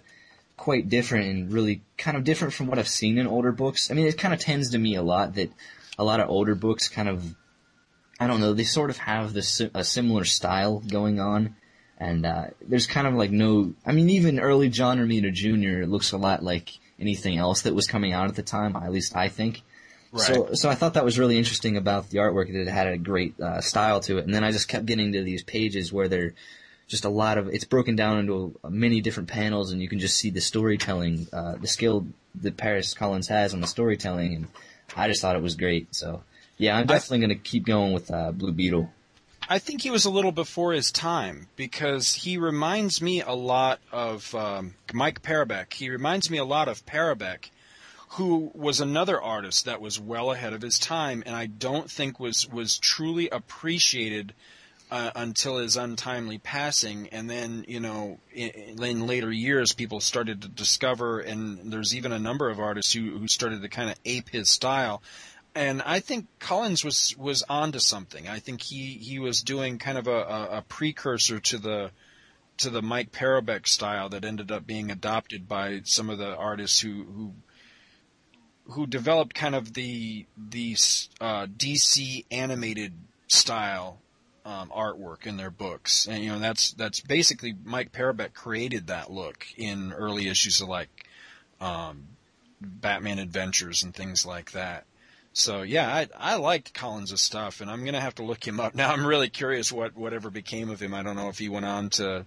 quite 0.61 0.91
different 0.91 1.27
and 1.27 1.53
really 1.53 1.81
kind 1.97 2.19
of 2.19 2.23
different 2.23 2.53
from 2.53 2.67
what 2.67 2.79
I've 2.79 2.87
seen 2.87 3.17
in 3.17 3.27
older 3.27 3.51
books. 3.51 3.91
I 3.91 3.95
mean, 3.95 4.07
it 4.07 4.19
kind 4.19 4.35
of 4.35 4.41
tends 4.41 4.71
to 4.71 4.79
me 4.79 4.95
a 4.95 5.03
lot 5.03 5.35
that 5.35 5.51
a 5.99 6.05
lot 6.05 6.21
of 6.21 6.29
older 6.29 6.55
books 6.55 6.87
kind 6.89 7.09
of, 7.09 7.35
I 8.21 8.27
don't 8.27 8.41
know, 8.41 8.53
they 8.53 8.65
sort 8.65 8.91
of 8.91 8.99
have 8.99 9.33
this 9.33 9.61
a 9.75 9.83
similar 9.83 10.25
style 10.25 10.81
going 10.81 11.19
on. 11.19 11.57
And 11.97 12.25
uh, 12.27 12.49
there's 12.61 12.87
kind 12.87 13.07
of 13.07 13.15
like 13.15 13.31
no, 13.31 13.75
I 13.87 13.93
mean, 13.93 14.11
even 14.11 14.39
early 14.39 14.69
John 14.69 14.99
Romita 14.99 15.33
Jr. 15.33 15.87
looks 15.87 16.13
a 16.13 16.19
lot 16.19 16.43
like 16.43 16.71
anything 16.99 17.39
else 17.39 17.63
that 17.63 17.75
was 17.75 17.87
coming 17.87 18.13
out 18.13 18.29
at 18.29 18.37
the 18.37 18.43
time. 18.43 18.77
At 18.77 18.93
least 18.93 19.17
I 19.17 19.29
think. 19.29 19.63
Right. 20.13 20.23
So, 20.23 20.55
so 20.55 20.69
I 20.69 20.75
thought 20.75 20.95
that 20.95 21.05
was 21.05 21.19
really 21.19 21.39
interesting 21.39 21.77
about 21.77 22.11
the 22.11 22.19
artwork 22.19 22.53
that 22.53 22.63
it 22.63 22.69
had 22.69 22.89
a 22.89 22.99
great 22.99 23.39
uh, 23.41 23.61
style 23.61 24.01
to 24.01 24.19
it. 24.19 24.25
And 24.25 24.35
then 24.35 24.43
I 24.43 24.51
just 24.51 24.67
kept 24.67 24.87
getting 24.87 25.13
to 25.13 25.23
these 25.23 25.43
pages 25.43 25.93
where 25.93 26.09
they're 26.09 26.35
just 26.89 27.05
a 27.05 27.09
lot 27.09 27.39
of 27.39 27.49
it's 27.49 27.65
broken 27.65 27.95
down 27.95 28.19
into 28.19 28.59
many 28.69 29.01
different 29.01 29.29
panels, 29.29 29.71
and 29.71 29.81
you 29.81 29.89
can 29.89 30.01
just 30.01 30.17
see 30.17 30.31
the 30.31 30.41
storytelling, 30.41 31.29
uh, 31.33 31.55
the 31.55 31.69
skill 31.69 32.07
that 32.43 32.57
Paris 32.57 32.95
Collins 32.95 33.29
has 33.29 33.55
on 33.55 33.61
the 33.61 33.67
storytelling, 33.69 34.35
and 34.35 34.49
I 34.97 35.07
just 35.07 35.23
thought 35.23 35.37
it 35.37 35.43
was 35.43 35.55
great. 35.55 35.95
So 35.95 36.25
yeah, 36.59 36.77
I'm 36.77 36.87
definitely 36.87 37.19
going 37.27 37.31
to 37.31 37.37
keep 37.37 37.65
going 37.65 37.93
with 37.93 38.11
uh, 38.11 38.33
Blue 38.33 38.53
Beetle. 38.53 38.91
I 39.49 39.59
think 39.59 39.83
he 39.83 39.91
was 39.91 40.05
a 40.05 40.11
little 40.11 40.33
before 40.33 40.73
his 40.73 40.93
time 40.93 41.49
because 41.57 42.15
he 42.15 42.37
reminds 42.37 43.01
me 43.01 43.21
a 43.21 43.33
lot 43.33 43.81
of 43.91 44.33
um, 44.35 44.75
Mike 44.93 45.23
Parobeck. 45.23 45.73
He 45.73 45.91
reminds 45.91 46.31
me 46.31 46.39
a 46.39 46.45
lot 46.45 46.69
of 46.69 46.85
Parobeck, 46.87 47.51
who 48.15 48.51
was 48.55 48.81
another 48.81 49.21
artist 49.21 49.67
that 49.67 49.81
was 49.81 50.01
well 50.01 50.33
ahead 50.33 50.53
of 50.53 50.63
his 50.63 50.79
time, 50.79 51.23
and 51.27 51.37
I 51.37 51.47
don't 51.47 51.89
think 51.89 52.19
was 52.19 52.49
was 52.49 52.79
truly 52.79 53.29
appreciated 53.29 54.35
uh, 54.91 55.13
until 55.15 55.59
his 55.59 55.77
untimely 55.77 56.39
passing, 56.39 57.09
and 57.11 57.31
then 57.31 57.65
you 57.69 57.79
know 57.79 58.19
in, 58.33 58.51
in, 58.51 59.07
later 59.07 59.31
years 59.31 59.73
people 59.73 60.01
started 60.01 60.43
to 60.43 60.49
discover, 60.49 61.21
and 61.21 61.73
there's 61.73 61.95
even 61.95 62.11
a 62.11 62.19
number 62.19 62.51
of 62.51 62.59
artists 62.59 62.93
who 62.93 63.17
who 63.17 63.29
started 63.29 63.63
to 63.63 63.69
kind 63.69 63.91
of 63.91 63.97
ape 64.05 64.31
his 64.31 64.51
style. 64.51 65.03
And 65.55 65.81
I 65.83 66.01
think 66.01 66.27
Collins 66.41 66.85
was 66.85 67.17
was 67.17 67.45
onto 67.49 67.79
something. 67.79 68.27
I 68.27 68.41
think 68.41 68.61
he 68.61 68.95
he 68.95 69.21
was 69.21 69.41
doing 69.41 69.79
kind 69.79 69.99
of 69.99 70.09
a, 70.09 70.11
a, 70.11 70.49
a 70.59 70.63
precursor 70.63 71.39
to 71.39 71.59
the 71.59 71.91
to 72.57 72.71
the 72.71 72.83
Mike 72.83 73.13
Parobeck 73.13 73.69
style 73.69 74.09
that 74.09 74.25
ended 74.25 74.51
up 74.51 74.67
being 74.67 74.91
adopted 74.91 75.49
by 75.49 75.83
some 75.85 76.11
of 76.11 76.19
the 76.19 76.35
artists 76.37 76.81
who 76.81 77.05
who 77.05 77.35
who 78.73 78.87
developed 78.87 79.35
kind 79.35 79.55
of 79.55 79.75
the 79.75 80.27
the 80.37 80.77
uh, 81.21 81.47
DC 81.47 82.25
animated 82.31 82.93
style 83.29 83.99
um, 84.45 84.71
artwork 84.75 85.27
in 85.27 85.37
their 85.37 85.51
books, 85.51 86.07
and 86.07 86.23
you 86.23 86.31
know 86.31 86.39
that's 86.39 86.73
that's 86.73 87.01
basically 87.01 87.55
Mike 87.65 87.93
Parobeck 87.93 88.33
created 88.35 88.87
that 88.87 89.11
look 89.11 89.47
in 89.57 89.93
early 89.93 90.29
issues 90.29 90.61
of 90.61 90.69
like 90.69 90.89
um, 91.61 92.09
Batman 92.61 93.19
Adventures 93.19 93.83
and 93.83 93.95
things 93.95 94.25
like 94.25 94.53
that. 94.53 94.85
So 95.33 95.63
yeah, 95.63 95.89
I 95.89 96.09
I 96.17 96.37
liked 96.37 96.75
Collins' 96.75 97.21
stuff, 97.21 97.61
and 97.61 97.71
I'm 97.71 97.85
gonna 97.85 98.01
have 98.01 98.17
to 98.17 98.25
look 98.25 98.47
him 98.47 98.61
up 98.61 98.75
now. 98.77 98.93
I'm 98.93 99.07
really 99.07 99.29
curious 99.29 99.71
what 99.71 99.97
whatever 99.97 100.31
became 100.31 100.71
of 100.71 100.81
him. 100.81 100.95
I 100.95 101.03
don't 101.03 101.17
know 101.17 101.29
if 101.29 101.39
he 101.39 101.49
went 101.49 101.67
on 101.67 101.91
to, 101.91 102.27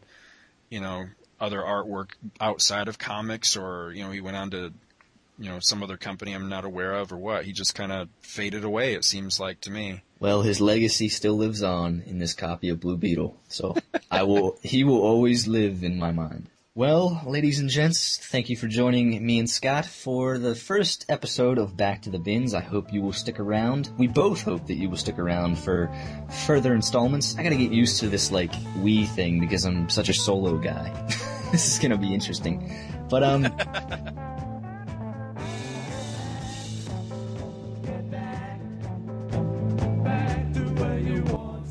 you 0.69 0.79
know, 0.79 1.05
other 1.39 1.59
artwork 1.59 2.11
outside 2.39 2.87
of 2.87 2.97
comics, 2.97 3.57
or 3.57 3.91
you 3.93 4.03
know, 4.03 4.11
he 4.11 4.21
went 4.21 4.37
on 4.37 4.51
to 4.51 4.73
you 5.37 5.49
know 5.49 5.59
some 5.59 5.83
other 5.83 5.97
company 5.97 6.33
I'm 6.33 6.49
not 6.49 6.65
aware 6.65 6.93
of 6.93 7.11
or 7.11 7.17
what. 7.17 7.45
He 7.45 7.51
just 7.51 7.75
kind 7.75 7.91
of 7.91 8.09
faded 8.19 8.63
away. 8.63 8.93
It 8.93 9.03
seems 9.03 9.39
like 9.39 9.61
to 9.61 9.71
me. 9.71 10.01
Well, 10.19 10.41
his 10.41 10.61
legacy 10.61 11.09
still 11.09 11.35
lives 11.35 11.63
on 11.63 12.03
in 12.05 12.19
this 12.19 12.33
copy 12.33 12.69
of 12.69 12.79
Blue 12.79 12.97
Beetle, 12.97 13.37
so 13.47 13.75
I 14.09 14.23
will. 14.23 14.57
He 14.63 14.83
will 14.83 15.01
always 15.01 15.47
live 15.47 15.83
in 15.83 15.97
my 15.97 16.11
mind. 16.11 16.49
Well, 16.75 17.21
ladies 17.27 17.59
and 17.59 17.69
gents, 17.69 18.17
thank 18.17 18.49
you 18.49 18.57
for 18.57 18.67
joining 18.67 19.23
me 19.23 19.37
and 19.37 19.47
Scott 19.47 19.85
for 19.85 20.39
the 20.39 20.55
first 20.55 21.05
episode 21.07 21.59
of 21.59 21.77
Back 21.77 22.01
to 22.01 22.09
the 22.09 22.17
Bins. 22.17 22.55
I 22.55 22.61
hope 22.61 22.91
you 22.91 23.03
will 23.03 23.13
stick 23.13 23.39
around. 23.39 23.91
We 23.95 24.07
both 24.07 24.41
hope 24.41 24.65
that 24.65 24.73
you 24.73 24.89
will 24.89 24.97
stick 24.97 25.19
around 25.19 25.59
for 25.59 25.93
further 26.47 26.73
installments. 26.73 27.37
I 27.37 27.43
gotta 27.43 27.57
get 27.57 27.71
used 27.71 27.99
to 27.99 28.09
this, 28.09 28.31
like, 28.31 28.51
we 28.79 29.05
thing 29.05 29.39
because 29.39 29.65
I'm 29.65 29.87
such 29.87 30.09
a 30.09 30.15
solo 30.15 30.57
guy. 30.57 30.89
this 31.51 31.71
is 31.71 31.77
gonna 31.77 31.99
be 31.99 32.11
interesting. 32.11 32.73
But, 33.07 33.21
um, 33.21 33.43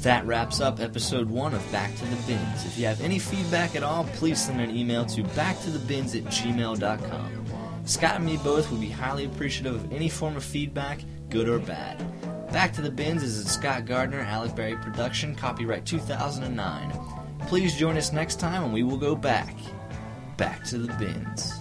That 0.02 0.26
wraps 0.26 0.60
up 0.60 0.80
episode 0.80 1.30
one 1.30 1.54
of 1.54 1.72
Back 1.72 1.94
to 1.94 2.04
the 2.04 2.16
Bins. 2.26 2.66
If 2.66 2.76
you 2.76 2.86
have 2.86 3.00
any 3.00 3.20
feedback 3.20 3.76
at 3.76 3.84
all, 3.84 4.04
please 4.14 4.44
send 4.44 4.60
an 4.60 4.76
email 4.76 5.06
to 5.06 5.22
backtothebins 5.22 6.16
at 6.16 6.24
gmail.com. 6.24 7.46
Scott 7.84 8.16
and 8.16 8.26
me 8.26 8.36
both 8.38 8.70
would 8.72 8.80
be 8.80 8.90
highly 8.90 9.26
appreciative 9.26 9.76
of 9.76 9.92
any 9.92 10.08
form 10.08 10.36
of 10.36 10.42
feedback, 10.42 11.00
good 11.30 11.48
or 11.48 11.60
bad. 11.60 11.98
Back 12.52 12.72
to 12.74 12.82
the 12.82 12.90
Bins 12.90 13.22
is 13.22 13.38
a 13.38 13.48
Scott 13.48 13.86
Gardner, 13.86 14.20
Alec 14.20 14.56
Berry 14.56 14.76
production, 14.76 15.36
copyright 15.36 15.86
2009. 15.86 16.92
Please 17.46 17.76
join 17.76 17.96
us 17.96 18.12
next 18.12 18.40
time 18.40 18.64
and 18.64 18.72
we 18.72 18.82
will 18.82 18.98
go 18.98 19.14
back 19.14 19.54
back 20.36 20.64
to 20.64 20.78
the 20.78 20.92
bins. 20.94 21.52